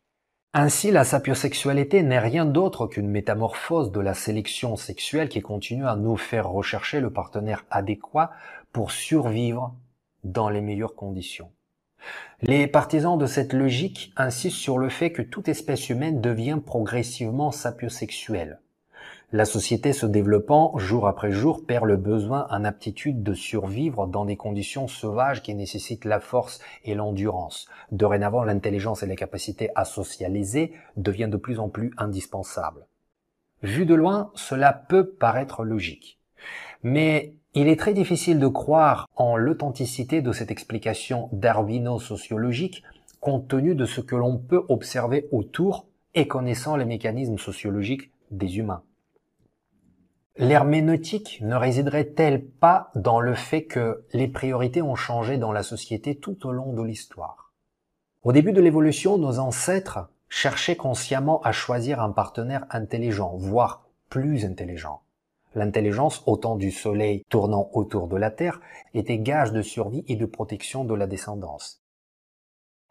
Ainsi, 0.55 0.91
la 0.91 1.05
sapiosexualité 1.05 2.03
n'est 2.03 2.19
rien 2.19 2.47
d'autre 2.47 2.87
qu'une 2.87 3.09
métamorphose 3.09 3.93
de 3.93 4.01
la 4.01 4.15
sélection 4.15 4.77
sexuelle 4.77 5.29
qui 5.29 5.43
continue 5.43 5.87
à 5.87 5.95
nous 5.95 6.17
faire 6.17 6.49
rechercher 6.49 7.01
le 7.01 7.13
partenaire 7.13 7.67
adéquat 7.71 8.33
pour 8.73 8.91
survivre 8.91 9.75
dans 10.25 10.49
les 10.49 10.63
meilleures 10.63 10.95
conditions. 10.95 11.51
Les 12.41 12.67
partisans 12.67 13.19
de 13.19 13.27
cette 13.27 13.53
logique 13.53 14.13
insistent 14.17 14.57
sur 14.57 14.79
le 14.79 14.89
fait 14.89 15.13
que 15.13 15.23
toute 15.23 15.49
espèce 15.49 15.91
humaine 15.91 16.21
devient 16.21 16.61
progressivement 16.65 17.51
sapiosexuelle. 17.51 18.61
La 19.31 19.45
société 19.45 19.93
se 19.93 20.07
développant 20.07 20.79
jour 20.79 21.07
après 21.07 21.33
jour 21.33 21.67
perd 21.67 21.85
le 21.85 21.99
besoin 21.99 22.47
en 22.49 22.65
aptitude 22.65 23.23
de 23.23 23.35
survivre 23.35 24.07
dans 24.07 24.25
des 24.25 24.37
conditions 24.37 24.89
sauvages 24.89 25.43
qui 25.43 25.55
nécessitent 25.55 26.07
la 26.07 26.19
force 26.19 26.61
et 26.83 26.95
l'endurance. 26.95 27.69
Dorénavant, 27.93 28.43
l'intelligence 28.43 29.03
et 29.03 29.07
la 29.07 29.17
capacité 29.17 29.69
à 29.75 29.85
socialiser 29.85 30.73
deviennent 30.97 31.29
de 31.29 31.37
plus 31.37 31.61
en 31.61 31.69
plus 31.69 31.93
indispensables. 31.99 32.87
Vu 33.63 33.85
de 33.85 33.95
loin, 33.95 34.31
cela 34.35 34.73
peut 34.73 35.07
paraître 35.07 35.63
logique. 35.63 36.19
Mais 36.83 37.35
il 37.53 37.69
est 37.69 37.79
très 37.79 37.93
difficile 37.93 38.39
de 38.39 38.49
croire 38.49 39.07
en 39.15 39.37
l'authenticité 39.37 40.23
de 40.23 40.33
cette 40.33 40.51
explication 40.51 41.29
darwino-sociologique 41.33 42.83
compte 43.21 43.47
tenu 43.47 43.75
de 43.75 43.85
ce 43.85 44.01
que 44.01 44.17
l'on 44.17 44.39
peut 44.39 44.65
observer 44.71 45.29
autour 45.33 45.87
et 46.15 46.27
connaissant 46.27 46.77
les 46.77 46.87
mécanismes 46.87 47.37
sociologiques 47.37 48.11
des 48.31 48.57
humains. 48.57 48.85
L'herméneutique 50.41 51.41
ne 51.43 51.57
résiderait-elle 51.57 52.45
pas 52.45 52.93
dans 52.95 53.19
le 53.19 53.35
fait 53.35 53.65
que 53.65 54.05
les 54.13 54.29
priorités 54.29 54.83
ont 54.83 54.95
changé 54.95 55.37
dans 55.37 55.51
la 55.51 55.65
société 55.65 56.15
tout 56.15 56.47
au 56.47 56.53
long 56.53 56.73
de 56.75 56.83
l'histoire? 56.85 57.53
Au 58.23 58.31
début 58.31 58.53
de 58.53 58.61
l'évolution, 58.61 59.19
nos 59.19 59.41
ancêtres 59.41 60.09
cherchaient 60.29 60.77
consciemment 60.77 61.41
à 61.43 61.51
choisir 61.51 62.01
un 62.01 62.13
partenaire 62.13 62.67
intelligent, 62.71 63.35
voire 63.37 63.89
plus 64.11 64.45
intelligent. 64.45 65.01
L'intelligence, 65.57 66.23
au 66.27 66.37
temps 66.37 66.55
du 66.55 66.71
Soleil 66.71 67.25
tournant 67.29 67.69
autour 67.73 68.07
de 68.07 68.17
la 68.17 68.31
Terre, 68.31 68.61
était 68.95 69.19
gage 69.19 69.53
de 69.53 69.63
survie 69.63 70.05
et 70.07 70.15
de 70.15 70.27
protection 70.27 70.85
de 70.85 70.95
la 70.95 71.09
descendance. 71.09 71.83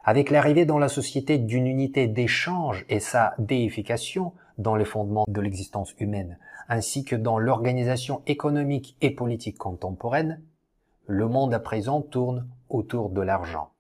Avec 0.04 0.32
l'arrivée 0.32 0.66
dans 0.66 0.80
la 0.80 0.90
société 0.90 1.38
d'une 1.38 1.68
unité 1.68 2.08
d'échange 2.08 2.86
et 2.90 3.00
sa 3.00 3.36
déification 3.40 4.34
dans 4.58 4.76
les 4.76 4.86
fondements 4.86 5.26
de 5.30 5.40
l'existence 5.40 5.94
humaine, 6.00 6.38
ainsi 6.68 7.04
que 7.04 7.16
dans 7.16 7.40
l'organisation 7.40 8.22
économique 8.28 8.96
et 9.02 9.12
politique 9.12 9.58
contemporaine, 9.58 10.42
le 11.08 11.28
monde 11.28 11.54
à 11.54 11.60
présent 11.60 12.02
tourne 12.02 12.48
autour 12.70 13.10
de 13.10 13.22
l'argent. 13.22 13.72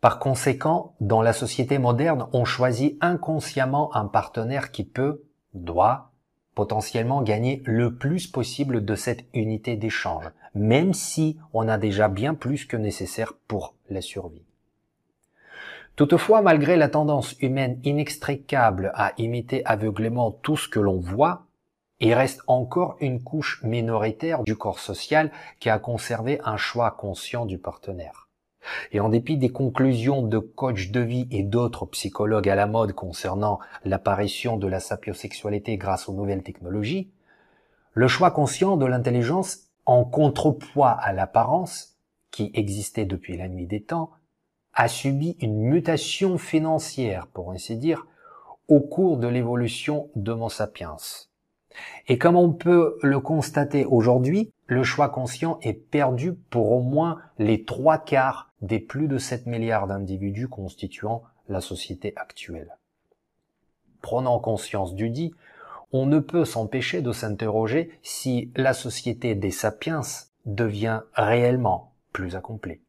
Par 0.00 0.18
conséquent, 0.18 0.94
dans 1.00 1.20
la 1.20 1.32
société 1.32 1.78
moderne, 1.78 2.26
on 2.32 2.44
choisit 2.44 2.96
inconsciemment 3.00 3.94
un 3.94 4.06
partenaire 4.06 4.70
qui 4.70 4.84
peut, 4.84 5.24
doit, 5.52 6.10
potentiellement 6.54 7.22
gagner 7.22 7.62
le 7.64 7.94
plus 7.94 8.26
possible 8.26 8.84
de 8.84 8.94
cette 8.94 9.24
unité 9.34 9.76
d'échange, 9.76 10.30
même 10.54 10.94
si 10.94 11.38
on 11.52 11.68
a 11.68 11.78
déjà 11.78 12.08
bien 12.08 12.34
plus 12.34 12.64
que 12.64 12.76
nécessaire 12.76 13.34
pour 13.46 13.74
la 13.88 14.00
survie. 14.00 14.44
Toutefois, 15.96 16.40
malgré 16.40 16.76
la 16.76 16.88
tendance 16.88 17.36
humaine 17.40 17.78
inextricable 17.84 18.90
à 18.94 19.12
imiter 19.18 19.62
aveuglément 19.66 20.30
tout 20.30 20.56
ce 20.56 20.68
que 20.68 20.80
l'on 20.80 20.98
voit, 20.98 21.46
il 22.00 22.14
reste 22.14 22.40
encore 22.46 22.96
une 23.00 23.22
couche 23.22 23.62
minoritaire 23.62 24.42
du 24.42 24.56
corps 24.56 24.78
social 24.78 25.30
qui 25.58 25.68
a 25.68 25.78
conservé 25.78 26.40
un 26.44 26.56
choix 26.56 26.90
conscient 26.90 27.44
du 27.44 27.58
partenaire. 27.58 28.28
Et 28.92 29.00
en 29.00 29.08
dépit 29.08 29.36
des 29.36 29.50
conclusions 29.50 30.22
de 30.22 30.38
coachs 30.38 30.90
de 30.90 31.00
vie 31.00 31.28
et 31.30 31.42
d'autres 31.42 31.86
psychologues 31.86 32.48
à 32.48 32.54
la 32.54 32.66
mode 32.66 32.92
concernant 32.92 33.58
l'apparition 33.84 34.56
de 34.56 34.66
la 34.66 34.80
sapiosexualité 34.80 35.76
grâce 35.76 36.08
aux 36.08 36.12
nouvelles 36.12 36.42
technologies, 36.42 37.10
le 37.92 38.08
choix 38.08 38.30
conscient 38.30 38.76
de 38.76 38.86
l'intelligence 38.86 39.70
en 39.86 40.04
contrepoids 40.04 40.90
à 40.90 41.12
l'apparence, 41.12 41.96
qui 42.30 42.50
existait 42.54 43.06
depuis 43.06 43.36
la 43.36 43.48
nuit 43.48 43.66
des 43.66 43.82
temps, 43.82 44.10
a 44.72 44.88
subi 44.88 45.36
une 45.40 45.58
mutation 45.58 46.38
financière, 46.38 47.26
pour 47.26 47.50
ainsi 47.50 47.76
dire, 47.76 48.06
au 48.68 48.80
cours 48.80 49.16
de 49.16 49.26
l'évolution 49.26 50.10
d'Homo 50.14 50.48
sapiens. 50.48 50.96
Et 52.08 52.18
comme 52.18 52.36
on 52.36 52.52
peut 52.52 52.98
le 53.02 53.20
constater 53.20 53.84
aujourd'hui, 53.84 54.50
le 54.66 54.82
choix 54.82 55.08
conscient 55.08 55.58
est 55.62 55.74
perdu 55.74 56.34
pour 56.34 56.72
au 56.72 56.80
moins 56.80 57.18
les 57.38 57.64
trois 57.64 57.98
quarts 57.98 58.52
des 58.62 58.78
plus 58.78 59.08
de 59.08 59.18
7 59.18 59.46
milliards 59.46 59.86
d'individus 59.86 60.48
constituant 60.48 61.22
la 61.48 61.60
société 61.60 62.12
actuelle. 62.16 62.76
Prenant 64.02 64.38
conscience 64.38 64.94
du 64.94 65.10
dit, 65.10 65.32
on 65.92 66.06
ne 66.06 66.20
peut 66.20 66.44
s'empêcher 66.44 67.02
de 67.02 67.12
s'interroger 67.12 67.90
si 68.02 68.52
la 68.54 68.74
société 68.74 69.34
des 69.34 69.50
sapiens 69.50 70.02
devient 70.46 71.00
réellement 71.14 71.92
plus 72.12 72.36
accomplie. 72.36 72.80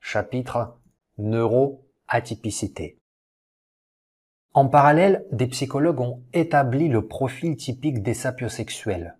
Chapitre 0.00 0.76
Neuroatypicité. 1.16 2.98
En 4.52 4.66
parallèle, 4.66 5.24
des 5.30 5.46
psychologues 5.46 6.00
ont 6.00 6.24
établi 6.32 6.88
le 6.88 7.06
profil 7.06 7.54
typique 7.54 8.02
des 8.02 8.14
sapiosexuels, 8.14 9.16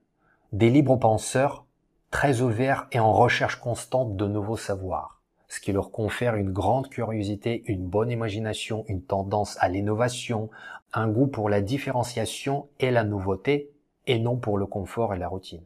des 0.51 0.71
libres 0.71 0.97
penseurs, 0.97 1.67
très 2.11 2.41
ouverts 2.41 2.89
et 2.91 2.99
en 2.99 3.13
recherche 3.13 3.61
constante 3.61 4.17
de 4.17 4.27
nouveaux 4.27 4.57
savoirs, 4.57 5.23
ce 5.47 5.61
qui 5.61 5.71
leur 5.71 5.93
confère 5.93 6.35
une 6.35 6.51
grande 6.51 6.89
curiosité, 6.89 7.63
une 7.67 7.87
bonne 7.87 8.11
imagination, 8.11 8.85
une 8.89 9.03
tendance 9.03 9.57
à 9.61 9.69
l'innovation, 9.69 10.51
un 10.95 11.07
goût 11.07 11.29
pour 11.29 11.49
la 11.49 11.61
différenciation 11.61 12.67
et 12.81 12.91
la 12.91 13.05
nouveauté, 13.05 13.71
et 14.09 14.19
non 14.19 14.37
pour 14.37 14.59
le 14.59 14.67
confort 14.67 15.15
et 15.15 15.19
la 15.19 15.29
routine. 15.29 15.63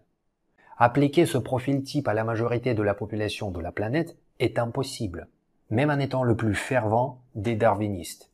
Appliquer 0.76 1.24
ce 1.24 1.38
profil 1.38 1.82
type 1.84 2.06
à 2.06 2.12
la 2.12 2.24
majorité 2.24 2.74
de 2.74 2.82
la 2.82 2.92
population 2.92 3.50
de 3.50 3.60
la 3.60 3.72
planète 3.72 4.18
est 4.40 4.58
impossible 4.58 5.26
même 5.70 5.90
en 5.90 5.98
étant 5.98 6.22
le 6.22 6.36
plus 6.36 6.54
fervent 6.54 7.20
des 7.34 7.56
darwinistes. 7.56 8.30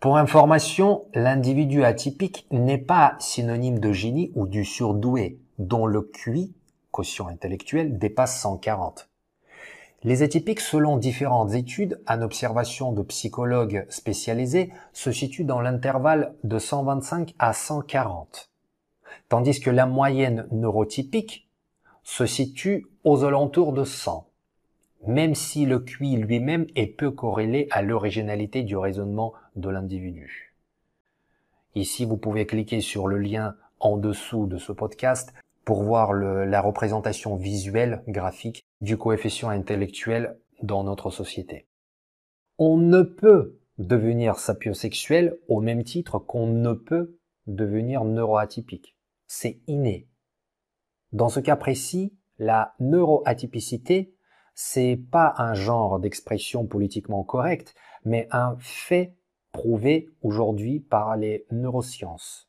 Pour 0.00 0.18
information, 0.18 1.06
l'individu 1.14 1.82
atypique 1.84 2.46
n'est 2.50 2.78
pas 2.78 3.16
synonyme 3.18 3.78
de 3.78 3.92
génie 3.92 4.30
ou 4.34 4.46
du 4.46 4.64
surdoué, 4.64 5.40
dont 5.58 5.86
le 5.86 6.02
QI, 6.02 6.54
quotient 6.90 7.28
intellectuel, 7.28 7.98
dépasse 7.98 8.38
140. 8.40 9.08
Les 10.02 10.22
atypiques, 10.22 10.60
selon 10.60 10.98
différentes 10.98 11.54
études, 11.54 12.00
en 12.06 12.20
observation 12.22 12.92
de 12.92 13.02
psychologues 13.02 13.86
spécialisés, 13.88 14.72
se 14.92 15.10
situent 15.10 15.44
dans 15.44 15.60
l'intervalle 15.60 16.34
de 16.44 16.58
125 16.58 17.34
à 17.38 17.52
140, 17.52 18.50
tandis 19.28 19.58
que 19.58 19.70
la 19.70 19.86
moyenne 19.86 20.46
neurotypique 20.52 21.48
se 22.04 22.26
situe 22.26 22.86
aux 23.02 23.24
alentours 23.24 23.72
de 23.72 23.84
100 23.84 24.28
même 25.06 25.34
si 25.34 25.66
le 25.66 25.78
QI 25.78 26.16
lui-même 26.16 26.66
est 26.74 26.86
peu 26.86 27.10
corrélé 27.10 27.68
à 27.70 27.82
l'originalité 27.82 28.62
du 28.62 28.76
raisonnement 28.76 29.32
de 29.54 29.68
l'individu. 29.68 30.54
Ici, 31.74 32.04
vous 32.04 32.16
pouvez 32.16 32.46
cliquer 32.46 32.80
sur 32.80 33.06
le 33.06 33.18
lien 33.18 33.54
en 33.80 33.96
dessous 33.96 34.46
de 34.46 34.58
ce 34.58 34.72
podcast 34.72 35.32
pour 35.64 35.82
voir 35.82 36.12
la 36.14 36.60
représentation 36.60 37.36
visuelle, 37.36 38.02
graphique, 38.08 38.64
du 38.80 38.96
coefficient 38.96 39.48
intellectuel 39.48 40.38
dans 40.62 40.84
notre 40.84 41.10
société. 41.10 41.66
On 42.58 42.76
ne 42.76 43.02
peut 43.02 43.58
devenir 43.78 44.38
sapiosexuel 44.38 45.36
au 45.48 45.60
même 45.60 45.84
titre 45.84 46.18
qu'on 46.18 46.46
ne 46.46 46.72
peut 46.72 47.18
devenir 47.46 48.04
neuroatypique. 48.04 48.96
C'est 49.26 49.60
inné. 49.66 50.08
Dans 51.12 51.28
ce 51.28 51.40
cas 51.40 51.56
précis, 51.56 52.14
la 52.38 52.74
neuroatypicité 52.80 54.14
c'est 54.58 54.98
pas 55.12 55.34
un 55.36 55.52
genre 55.52 56.00
d'expression 56.00 56.64
politiquement 56.64 57.22
correcte, 57.24 57.74
mais 58.06 58.26
un 58.30 58.56
fait 58.58 59.14
prouvé 59.52 60.08
aujourd'hui 60.22 60.80
par 60.80 61.16
les 61.18 61.44
neurosciences. 61.50 62.48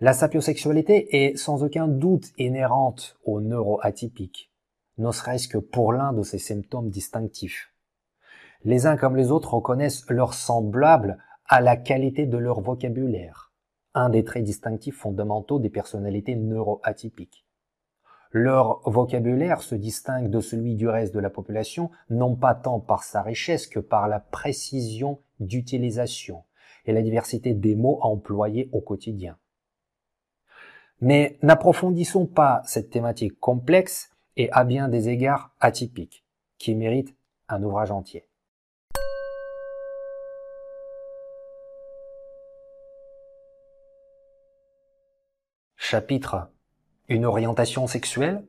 La 0.00 0.12
sapiosexualité 0.12 1.24
est 1.24 1.36
sans 1.36 1.62
aucun 1.62 1.86
doute 1.86 2.32
inhérente 2.36 3.16
au 3.24 3.40
neuroatypique, 3.40 4.50
ne 4.98 5.12
serait-ce 5.12 5.46
que 5.46 5.58
pour 5.58 5.92
l'un 5.92 6.12
de 6.12 6.24
ses 6.24 6.38
symptômes 6.38 6.90
distinctifs. 6.90 7.72
Les 8.64 8.86
uns 8.86 8.96
comme 8.96 9.14
les 9.14 9.30
autres 9.30 9.54
reconnaissent 9.54 10.04
leur 10.08 10.34
semblable 10.34 11.18
à 11.46 11.60
la 11.60 11.76
qualité 11.76 12.26
de 12.26 12.38
leur 12.38 12.60
vocabulaire, 12.60 13.52
un 13.94 14.08
des 14.08 14.24
traits 14.24 14.42
distinctifs 14.42 14.96
fondamentaux 14.96 15.60
des 15.60 15.70
personnalités 15.70 16.34
neuroatypiques. 16.34 17.43
Leur 18.36 18.80
vocabulaire 18.90 19.62
se 19.62 19.76
distingue 19.76 20.28
de 20.28 20.40
celui 20.40 20.74
du 20.74 20.88
reste 20.88 21.14
de 21.14 21.20
la 21.20 21.30
population, 21.30 21.92
non 22.10 22.34
pas 22.34 22.56
tant 22.56 22.80
par 22.80 23.04
sa 23.04 23.22
richesse 23.22 23.68
que 23.68 23.78
par 23.78 24.08
la 24.08 24.18
précision 24.18 25.20
d'utilisation 25.38 26.42
et 26.84 26.92
la 26.92 27.02
diversité 27.02 27.54
des 27.54 27.76
mots 27.76 28.00
employés 28.02 28.70
au 28.72 28.80
quotidien. 28.80 29.38
Mais 31.00 31.38
n'approfondissons 31.42 32.26
pas 32.26 32.62
cette 32.64 32.90
thématique 32.90 33.38
complexe 33.38 34.10
et 34.36 34.50
à 34.50 34.64
bien 34.64 34.88
des 34.88 35.08
égards 35.08 35.54
atypique, 35.60 36.24
qui 36.58 36.74
mérite 36.74 37.14
un 37.48 37.62
ouvrage 37.62 37.92
entier. 37.92 38.26
Chapitre 45.76 46.48
une 47.08 47.24
orientation 47.24 47.86
sexuelle 47.86 48.44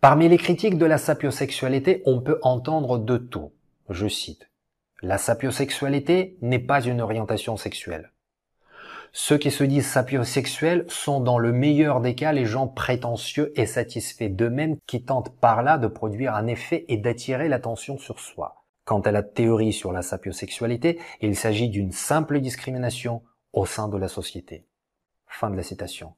Parmi 0.00 0.28
les 0.28 0.38
critiques 0.38 0.78
de 0.78 0.86
la 0.86 0.98
sapiosexualité, 0.98 2.02
on 2.06 2.20
peut 2.20 2.38
entendre 2.42 2.98
de 2.98 3.16
tout. 3.16 3.52
Je 3.88 4.06
cite. 4.06 4.48
La 5.02 5.18
sapiosexualité 5.18 6.36
n'est 6.40 6.58
pas 6.58 6.80
une 6.82 7.00
orientation 7.00 7.56
sexuelle. 7.56 8.12
Ceux 9.12 9.38
qui 9.38 9.50
se 9.50 9.64
disent 9.64 9.86
sapiosexuels 9.86 10.84
sont 10.88 11.20
dans 11.20 11.38
le 11.38 11.52
meilleur 11.52 12.00
des 12.00 12.14
cas 12.14 12.32
les 12.32 12.44
gens 12.44 12.68
prétentieux 12.68 13.52
et 13.56 13.66
satisfaits 13.66 14.28
d'eux-mêmes 14.28 14.76
qui 14.86 15.02
tentent 15.02 15.34
par 15.40 15.62
là 15.62 15.78
de 15.78 15.88
produire 15.88 16.34
un 16.34 16.46
effet 16.46 16.84
et 16.88 16.98
d'attirer 16.98 17.48
l'attention 17.48 17.98
sur 17.98 18.20
soi. 18.20 18.64
Quant 18.84 19.00
à 19.00 19.10
la 19.10 19.22
théorie 19.22 19.72
sur 19.72 19.92
la 19.92 20.02
sapiosexualité, 20.02 21.00
il 21.20 21.34
s'agit 21.34 21.70
d'une 21.70 21.92
simple 21.92 22.40
discrimination 22.40 23.22
au 23.52 23.66
sein 23.66 23.88
de 23.88 23.96
la 23.96 24.08
société. 24.08 24.66
Fin 25.26 25.50
de 25.50 25.56
la 25.56 25.62
citation. 25.62 26.14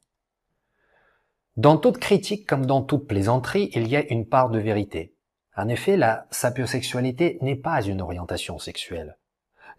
Dans 1.57 1.77
toute 1.77 1.99
critique 1.99 2.47
comme 2.47 2.65
dans 2.65 2.83
toute 2.83 3.07
plaisanterie, 3.07 3.71
il 3.75 3.89
y 3.89 3.97
a 3.97 4.13
une 4.13 4.27
part 4.27 4.51
de 4.51 4.59
vérité. 4.59 5.15
En 5.57 5.69
effet, 5.69 5.97
la 5.97 6.27
sapiosexualité 6.31 7.39
n'est 7.43 7.57
pas 7.57 7.83
une 7.83 8.01
orientation 8.01 8.59
sexuelle. 8.59 9.19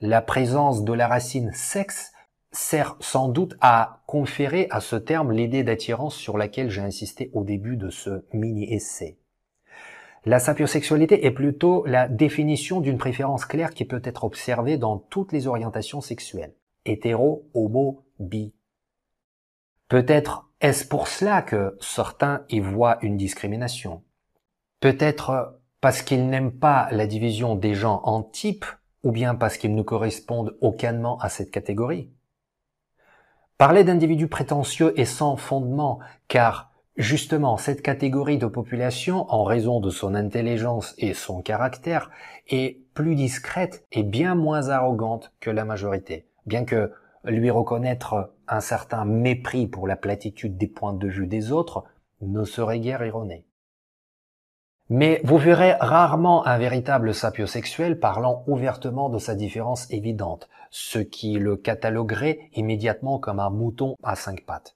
La 0.01 0.21
présence 0.21 0.83
de 0.83 0.93
la 0.93 1.07
racine 1.07 1.51
sexe 1.53 2.11
sert 2.51 2.97
sans 2.99 3.29
doute 3.29 3.55
à 3.61 4.01
conférer 4.05 4.67
à 4.69 4.81
ce 4.81 4.97
terme 4.97 5.31
l'idée 5.31 5.63
d'attirance 5.63 6.15
sur 6.15 6.37
laquelle 6.37 6.69
j'ai 6.69 6.81
insisté 6.81 7.31
au 7.33 7.43
début 7.43 7.77
de 7.77 7.89
ce 7.89 8.25
mini-essai. 8.33 9.17
La 10.25 10.39
sapiosexualité 10.39 11.25
est 11.25 11.31
plutôt 11.31 11.85
la 11.85 12.07
définition 12.07 12.81
d'une 12.81 12.97
préférence 12.97 13.45
claire 13.45 13.73
qui 13.73 13.85
peut 13.85 14.01
être 14.03 14.23
observée 14.23 14.77
dans 14.77 14.97
toutes 14.97 15.31
les 15.31 15.47
orientations 15.47 16.01
sexuelles. 16.01 16.53
Hétéro, 16.85 17.49
homo, 17.53 18.03
bi, 18.19 18.53
Peut-être 19.87 20.50
est-ce 20.61 20.85
pour 20.85 21.07
cela 21.07 21.41
que 21.41 21.75
certains 21.81 22.45
y 22.49 22.59
voient 22.59 22.99
une 23.01 23.17
discrimination? 23.17 24.03
Peut-être 24.79 25.59
parce 25.81 26.03
qu'ils 26.03 26.29
n'aiment 26.29 26.57
pas 26.57 26.87
la 26.91 27.07
division 27.07 27.55
des 27.55 27.73
gens 27.73 28.01
en 28.03 28.21
types 28.21 28.65
ou 29.03 29.11
bien 29.11 29.33
parce 29.33 29.57
qu'ils 29.57 29.73
ne 29.73 29.81
correspondent 29.81 30.55
aucunement 30.61 31.17
à 31.17 31.29
cette 31.29 31.49
catégorie? 31.49 32.11
Parler 33.57 33.83
d'individus 33.83 34.27
prétentieux 34.27 34.99
est 34.99 35.05
sans 35.05 35.35
fondement, 35.35 35.99
car 36.27 36.71
justement 36.95 37.57
cette 37.57 37.81
catégorie 37.81 38.37
de 38.37 38.47
population, 38.47 39.25
en 39.31 39.43
raison 39.43 39.79
de 39.79 39.89
son 39.89 40.13
intelligence 40.13 40.93
et 40.99 41.13
son 41.15 41.41
caractère, 41.41 42.11
est 42.47 42.79
plus 42.93 43.15
discrète 43.15 43.85
et 43.91 44.03
bien 44.03 44.35
moins 44.35 44.69
arrogante 44.69 45.33
que 45.39 45.49
la 45.49 45.65
majorité, 45.65 46.27
bien 46.45 46.65
que 46.65 46.91
lui 47.25 47.49
reconnaître 47.49 48.33
un 48.47 48.59
certain 48.59 49.05
mépris 49.05 49.67
pour 49.67 49.87
la 49.87 49.95
platitude 49.95 50.57
des 50.57 50.67
points 50.67 50.93
de 50.93 51.07
vue 51.07 51.27
des 51.27 51.51
autres 51.51 51.83
ne 52.21 52.43
serait 52.43 52.79
guère 52.79 53.03
erroné. 53.03 53.45
Mais 54.89 55.21
vous 55.23 55.37
verrez 55.37 55.73
rarement 55.79 56.45
un 56.45 56.57
véritable 56.57 57.13
sapiosexuel 57.13 57.99
parlant 57.99 58.43
ouvertement 58.47 59.09
de 59.09 59.19
sa 59.19 59.35
différence 59.35 59.89
évidente, 59.89 60.49
ce 60.69 60.99
qui 60.99 61.39
le 61.39 61.55
cataloguerait 61.55 62.49
immédiatement 62.55 63.17
comme 63.17 63.39
un 63.39 63.49
mouton 63.49 63.95
à 64.03 64.15
cinq 64.15 64.45
pattes. 64.45 64.75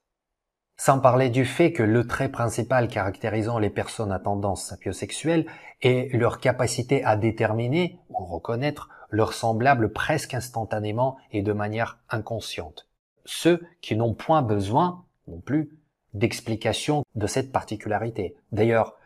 Sans 0.77 0.99
parler 0.99 1.29
du 1.29 1.45
fait 1.45 1.71
que 1.71 1.83
le 1.83 2.07
trait 2.07 2.29
principal 2.29 2.87
caractérisant 2.87 3.59
les 3.59 3.69
personnes 3.69 4.11
à 4.11 4.19
tendance 4.19 4.63
sapiosexuelle 4.63 5.45
est 5.81 6.13
leur 6.13 6.39
capacité 6.39 7.03
à 7.03 7.17
déterminer 7.17 7.99
ou 8.09 8.23
reconnaître 8.25 8.89
leurs 9.15 9.33
semblables 9.33 9.93
presque 9.93 10.33
instantanément 10.33 11.17
et 11.31 11.41
de 11.41 11.53
manière 11.53 11.99
inconsciente. 12.09 12.87
Ceux 13.25 13.65
qui 13.81 13.95
n'ont 13.95 14.13
point 14.13 14.41
besoin, 14.41 15.05
non 15.27 15.39
plus, 15.39 15.71
d'explication 16.13 17.03
de 17.15 17.27
cette 17.27 17.51
particularité. 17.51 18.35
D'ailleurs, 18.51 18.97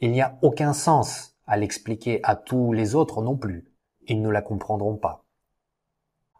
il 0.00 0.12
n'y 0.12 0.22
a 0.22 0.38
aucun 0.42 0.72
sens 0.72 1.34
à 1.46 1.56
l'expliquer 1.56 2.20
à 2.22 2.36
tous 2.36 2.72
les 2.72 2.94
autres 2.94 3.20
non 3.20 3.36
plus. 3.36 3.66
Ils 4.06 4.22
ne 4.22 4.30
la 4.30 4.42
comprendront 4.42 4.96
pas. 4.96 5.24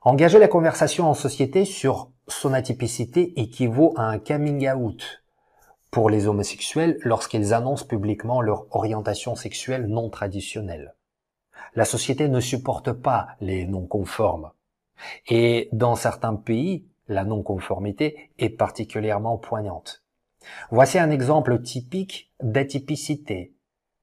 Engager 0.02 0.38
la 0.38 0.48
conversation 0.48 1.09
en 1.09 1.14
société 1.14 1.64
sur 1.64 2.11
son 2.28 2.52
atypicité 2.52 3.38
équivaut 3.40 3.94
à 3.96 4.04
un 4.04 4.18
coming 4.18 4.70
out 4.70 5.24
pour 5.90 6.09
les 6.09 6.28
homosexuels 6.28 6.98
lorsqu'ils 7.02 7.52
annoncent 7.52 7.87
publiquement 7.87 8.40
leur 8.40 8.66
orientation 8.74 9.35
sexuelle 9.35 9.87
non 9.87 10.09
traditionnelle. 10.09 10.94
La 11.74 11.85
société 11.85 12.28
ne 12.28 12.40
supporte 12.40 12.92
pas 12.92 13.28
les 13.40 13.66
non-conformes. 13.66 14.50
Et 15.26 15.68
dans 15.72 15.94
certains 15.94 16.35
pays, 16.35 16.87
la 17.09 17.24
non-conformité 17.24 18.31
est 18.38 18.50
particulièrement 18.50 19.38
poignante. 19.38 20.02
Voici 20.70 20.98
un 20.98 21.11
exemple 21.11 21.61
typique 21.62 22.31
d'atypicité, 22.42 23.52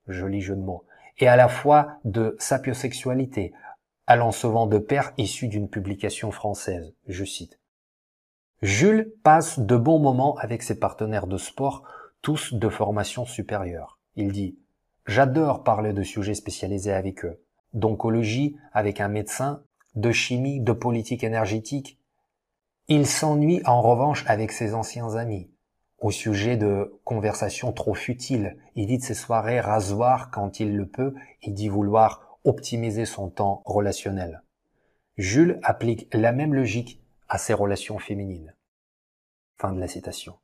joli 0.08 0.42
jeu 0.42 0.56
de 0.56 0.62
mots, 0.62 0.86
et 1.18 1.28
à 1.28 1.36
la 1.36 1.48
fois 1.48 2.00
de 2.04 2.36
sapiosexualité, 2.40 3.54
allant 4.08 4.32
souvent 4.32 4.68
de 4.68 4.78
pair 4.78 5.14
issu 5.18 5.48
d'une 5.48 5.70
publication 5.70 6.32
française. 6.32 6.94
Je 7.08 7.24
cite. 7.24 7.60
Jules 8.62 9.14
passe 9.24 9.60
de 9.60 9.76
bons 9.76 10.00
moments 10.00 10.38
avec 10.38 10.64
ses 10.64 10.80
partenaires 10.80 11.28
de 11.28 11.38
sport, 11.38 11.84
tous 12.22 12.54
de 12.54 12.70
formation 12.70 13.26
supérieure. 13.26 14.00
Il 14.16 14.32
dit 14.32 14.58
J'adore 15.06 15.64
parler 15.64 15.94
de 15.94 16.04
sujets 16.04 16.34
spécialisés 16.34 16.94
avec 16.94 17.26
eux, 17.26 17.40
d'oncologie 17.76 18.58
avec 18.74 19.00
un 19.00 19.08
médecin, 19.08 19.62
de 19.94 20.12
chimie, 20.12 20.60
de 20.60 20.72
politique 20.72 21.24
énergétique. 21.24 22.00
Il 22.88 23.06
s'ennuie 23.06 23.62
en 23.66 23.82
revanche 23.82 24.26
avec 24.28 24.52
ses 24.52 24.74
anciens 24.74 25.16
amis, 25.16 25.50
au 26.00 26.12
sujet 26.12 26.58
de 26.58 27.00
conversations 27.04 27.72
trop 27.72 27.94
futiles. 27.94 28.58
Il 28.76 28.88
dit 28.88 28.98
de 28.98 29.04
ses 29.04 29.14
soirées 29.14 29.60
rasoir 29.60 30.32
quand 30.32 30.60
il 30.60 30.76
le 30.76 30.88
peut, 30.88 31.14
il 31.44 31.54
dit 31.54 31.70
vouloir 31.70 32.40
optimiser 32.44 33.06
son 33.06 33.30
temps 33.30 33.62
relationnel. 33.66 34.42
Jules 35.18 35.60
applique 35.64 36.08
la 36.14 36.32
même 36.32 36.54
logique 36.54 37.02
à 37.30 37.38
ses 37.38 37.54
relations 37.54 38.00
féminines. 38.00 38.54
Fin 39.58 39.72
de 39.72 39.80
la 39.80 39.88
citation. 39.88 40.36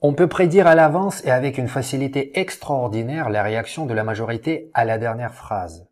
On 0.00 0.14
peut 0.14 0.28
prédire 0.28 0.66
à 0.66 0.74
l'avance 0.74 1.22
et 1.26 1.30
avec 1.30 1.58
une 1.58 1.68
facilité 1.68 2.40
extraordinaire 2.40 3.28
la 3.28 3.42
réaction 3.42 3.84
de 3.84 3.92
la 3.92 4.02
majorité 4.02 4.70
à 4.72 4.86
la 4.86 4.96
dernière 4.96 5.34
phrase. 5.34 5.89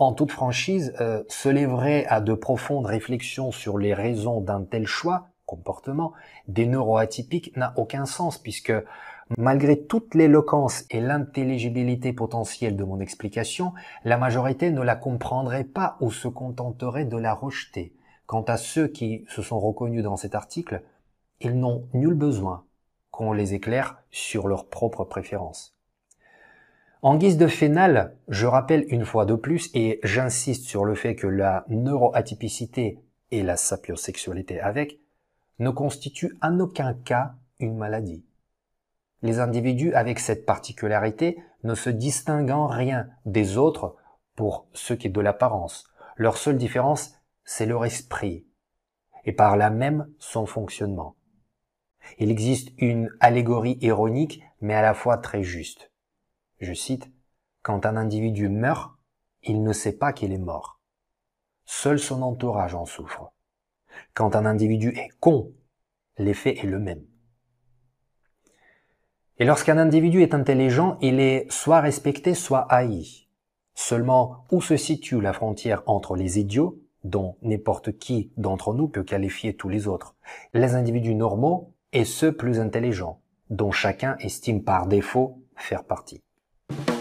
En 0.00 0.14
toute 0.14 0.32
franchise, 0.32 0.94
euh, 1.02 1.22
se 1.28 1.50
lèverait 1.50 2.06
à 2.06 2.22
de 2.22 2.32
profondes 2.32 2.86
réflexions 2.86 3.52
sur 3.52 3.76
les 3.76 3.92
raisons 3.92 4.40
d'un 4.40 4.64
tel 4.64 4.86
choix 4.86 5.28
comportement 5.44 6.14
des 6.48 6.64
neuroatypiques 6.64 7.54
n'a 7.54 7.74
aucun 7.76 8.06
sens 8.06 8.38
puisque 8.38 8.72
malgré 9.36 9.84
toute 9.84 10.14
l'éloquence 10.14 10.84
et 10.88 11.02
l'intelligibilité 11.02 12.14
potentielle 12.14 12.76
de 12.76 12.84
mon 12.84 12.98
explication, 12.98 13.74
la 14.04 14.16
majorité 14.16 14.70
ne 14.70 14.80
la 14.80 14.96
comprendrait 14.96 15.64
pas 15.64 15.98
ou 16.00 16.10
se 16.10 16.28
contenterait 16.28 17.04
de 17.04 17.18
la 17.18 17.34
rejeter. 17.34 17.94
Quant 18.24 18.44
à 18.44 18.56
ceux 18.56 18.88
qui 18.88 19.26
se 19.28 19.42
sont 19.42 19.60
reconnus 19.60 20.02
dans 20.02 20.16
cet 20.16 20.34
article, 20.34 20.82
ils 21.40 21.58
n'ont 21.58 21.88
nul 21.92 22.14
besoin 22.14 22.64
qu'on 23.10 23.34
les 23.34 23.52
éclaire 23.52 23.98
sur 24.10 24.48
leurs 24.48 24.70
propres 24.70 25.04
préférences. 25.04 25.76
En 27.02 27.16
guise 27.16 27.38
de 27.38 27.46
finale, 27.46 28.14
je 28.28 28.44
rappelle 28.46 28.84
une 28.88 29.06
fois 29.06 29.24
de 29.24 29.34
plus 29.34 29.70
et 29.72 30.00
j'insiste 30.02 30.66
sur 30.66 30.84
le 30.84 30.94
fait 30.94 31.14
que 31.14 31.26
la 31.26 31.64
neuroatypicité 31.70 33.02
et 33.30 33.42
la 33.42 33.56
sapiosexualité 33.56 34.60
avec 34.60 35.00
ne 35.60 35.70
constitue 35.70 36.36
en 36.42 36.60
aucun 36.60 36.92
cas 36.92 37.36
une 37.58 37.78
maladie. 37.78 38.26
Les 39.22 39.38
individus 39.38 39.94
avec 39.94 40.18
cette 40.18 40.44
particularité 40.44 41.42
ne 41.64 41.74
se 41.74 41.88
distinguent 41.88 42.50
en 42.50 42.66
rien 42.66 43.08
des 43.24 43.56
autres 43.56 43.96
pour 44.36 44.66
ce 44.74 44.92
qui 44.92 45.06
est 45.06 45.10
de 45.10 45.20
l'apparence. 45.22 45.88
Leur 46.16 46.36
seule 46.36 46.58
différence, 46.58 47.14
c'est 47.44 47.66
leur 47.66 47.86
esprit, 47.86 48.46
et 49.24 49.32
par 49.32 49.56
là 49.56 49.70
même 49.70 50.06
son 50.18 50.44
fonctionnement. 50.44 51.16
Il 52.18 52.30
existe 52.30 52.72
une 52.76 53.08
allégorie 53.20 53.78
ironique, 53.80 54.42
mais 54.60 54.74
à 54.74 54.82
la 54.82 54.92
fois 54.92 55.16
très 55.16 55.42
juste. 55.42 55.89
Je 56.60 56.74
cite, 56.74 57.10
Quand 57.62 57.86
un 57.86 57.96
individu 57.96 58.50
meurt, 58.50 58.92
il 59.42 59.62
ne 59.62 59.72
sait 59.72 59.96
pas 59.96 60.12
qu'il 60.12 60.30
est 60.30 60.38
mort. 60.38 60.78
Seul 61.64 61.98
son 61.98 62.20
entourage 62.20 62.74
en 62.74 62.84
souffre. 62.84 63.32
Quand 64.12 64.36
un 64.36 64.44
individu 64.44 64.90
est 64.90 65.08
con, 65.20 65.54
l'effet 66.18 66.58
est 66.58 66.66
le 66.66 66.78
même. 66.78 67.02
Et 69.38 69.46
lorsqu'un 69.46 69.78
individu 69.78 70.20
est 70.20 70.34
intelligent, 70.34 70.98
il 71.00 71.18
est 71.18 71.50
soit 71.50 71.80
respecté, 71.80 72.34
soit 72.34 72.70
haï. 72.70 73.26
Seulement, 73.74 74.44
où 74.50 74.60
se 74.60 74.76
situe 74.76 75.22
la 75.22 75.32
frontière 75.32 75.82
entre 75.86 76.14
les 76.14 76.38
idiots, 76.38 76.78
dont 77.04 77.36
n'importe 77.40 77.96
qui 77.96 78.32
d'entre 78.36 78.74
nous 78.74 78.88
peut 78.88 79.04
qualifier 79.04 79.56
tous 79.56 79.70
les 79.70 79.88
autres, 79.88 80.14
les 80.52 80.74
individus 80.74 81.14
normaux 81.14 81.72
et 81.94 82.04
ceux 82.04 82.36
plus 82.36 82.60
intelligents, 82.60 83.22
dont 83.48 83.70
chacun 83.70 84.18
estime 84.18 84.62
par 84.62 84.86
défaut 84.86 85.42
faire 85.56 85.84
partie 85.84 86.20
you 86.70 86.99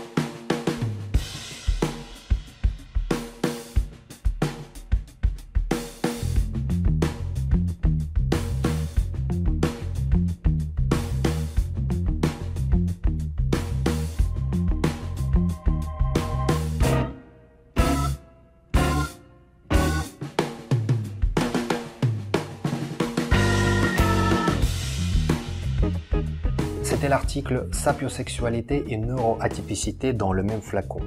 C'était 27.09 27.21
l'article 27.21 27.67
Sapiosexualité 27.71 28.85
et 28.89 28.97
neuroatypicité 28.97 30.13
dans 30.13 30.31
le 30.31 30.43
même 30.43 30.61
flacon. 30.61 30.99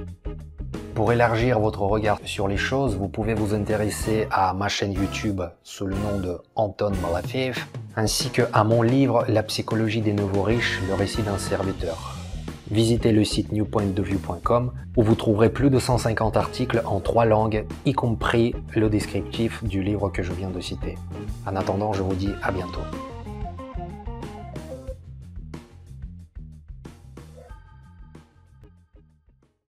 Pour 0.95 1.13
élargir 1.13 1.61
votre 1.61 1.83
regard 1.83 2.19
sur 2.25 2.49
les 2.49 2.57
choses, 2.57 2.97
vous 2.97 3.07
pouvez 3.07 3.33
vous 3.33 3.53
intéresser 3.53 4.27
à 4.29 4.53
ma 4.53 4.67
chaîne 4.67 4.91
YouTube 4.91 5.41
sous 5.63 5.85
le 5.85 5.95
nom 5.95 6.19
de 6.19 6.39
Anton 6.55 6.91
Malafiev, 7.01 7.57
ainsi 7.95 8.31
que 8.31 8.41
à 8.51 8.65
mon 8.65 8.81
livre 8.81 9.23
La 9.29 9.43
psychologie 9.43 10.01
des 10.01 10.11
nouveaux 10.11 10.41
riches, 10.41 10.81
le 10.89 10.93
récit 10.93 11.21
d'un 11.21 11.37
serviteur. 11.37 12.17
Visitez 12.69 13.13
le 13.13 13.23
site 13.23 13.53
newpointdeview.com 13.53 14.73
où 14.97 15.03
vous 15.03 15.15
trouverez 15.15 15.51
plus 15.51 15.69
de 15.69 15.79
150 15.79 16.35
articles 16.35 16.81
en 16.83 16.99
trois 16.99 17.23
langues, 17.23 17.65
y 17.85 17.93
compris 17.93 18.53
le 18.75 18.89
descriptif 18.89 19.63
du 19.63 19.81
livre 19.81 20.09
que 20.09 20.21
je 20.21 20.33
viens 20.33 20.49
de 20.49 20.59
citer. 20.59 20.97
En 21.47 21.55
attendant, 21.55 21.93
je 21.93 22.03
vous 22.03 22.15
dis 22.15 22.31
à 22.41 22.51
bientôt. 22.51 22.81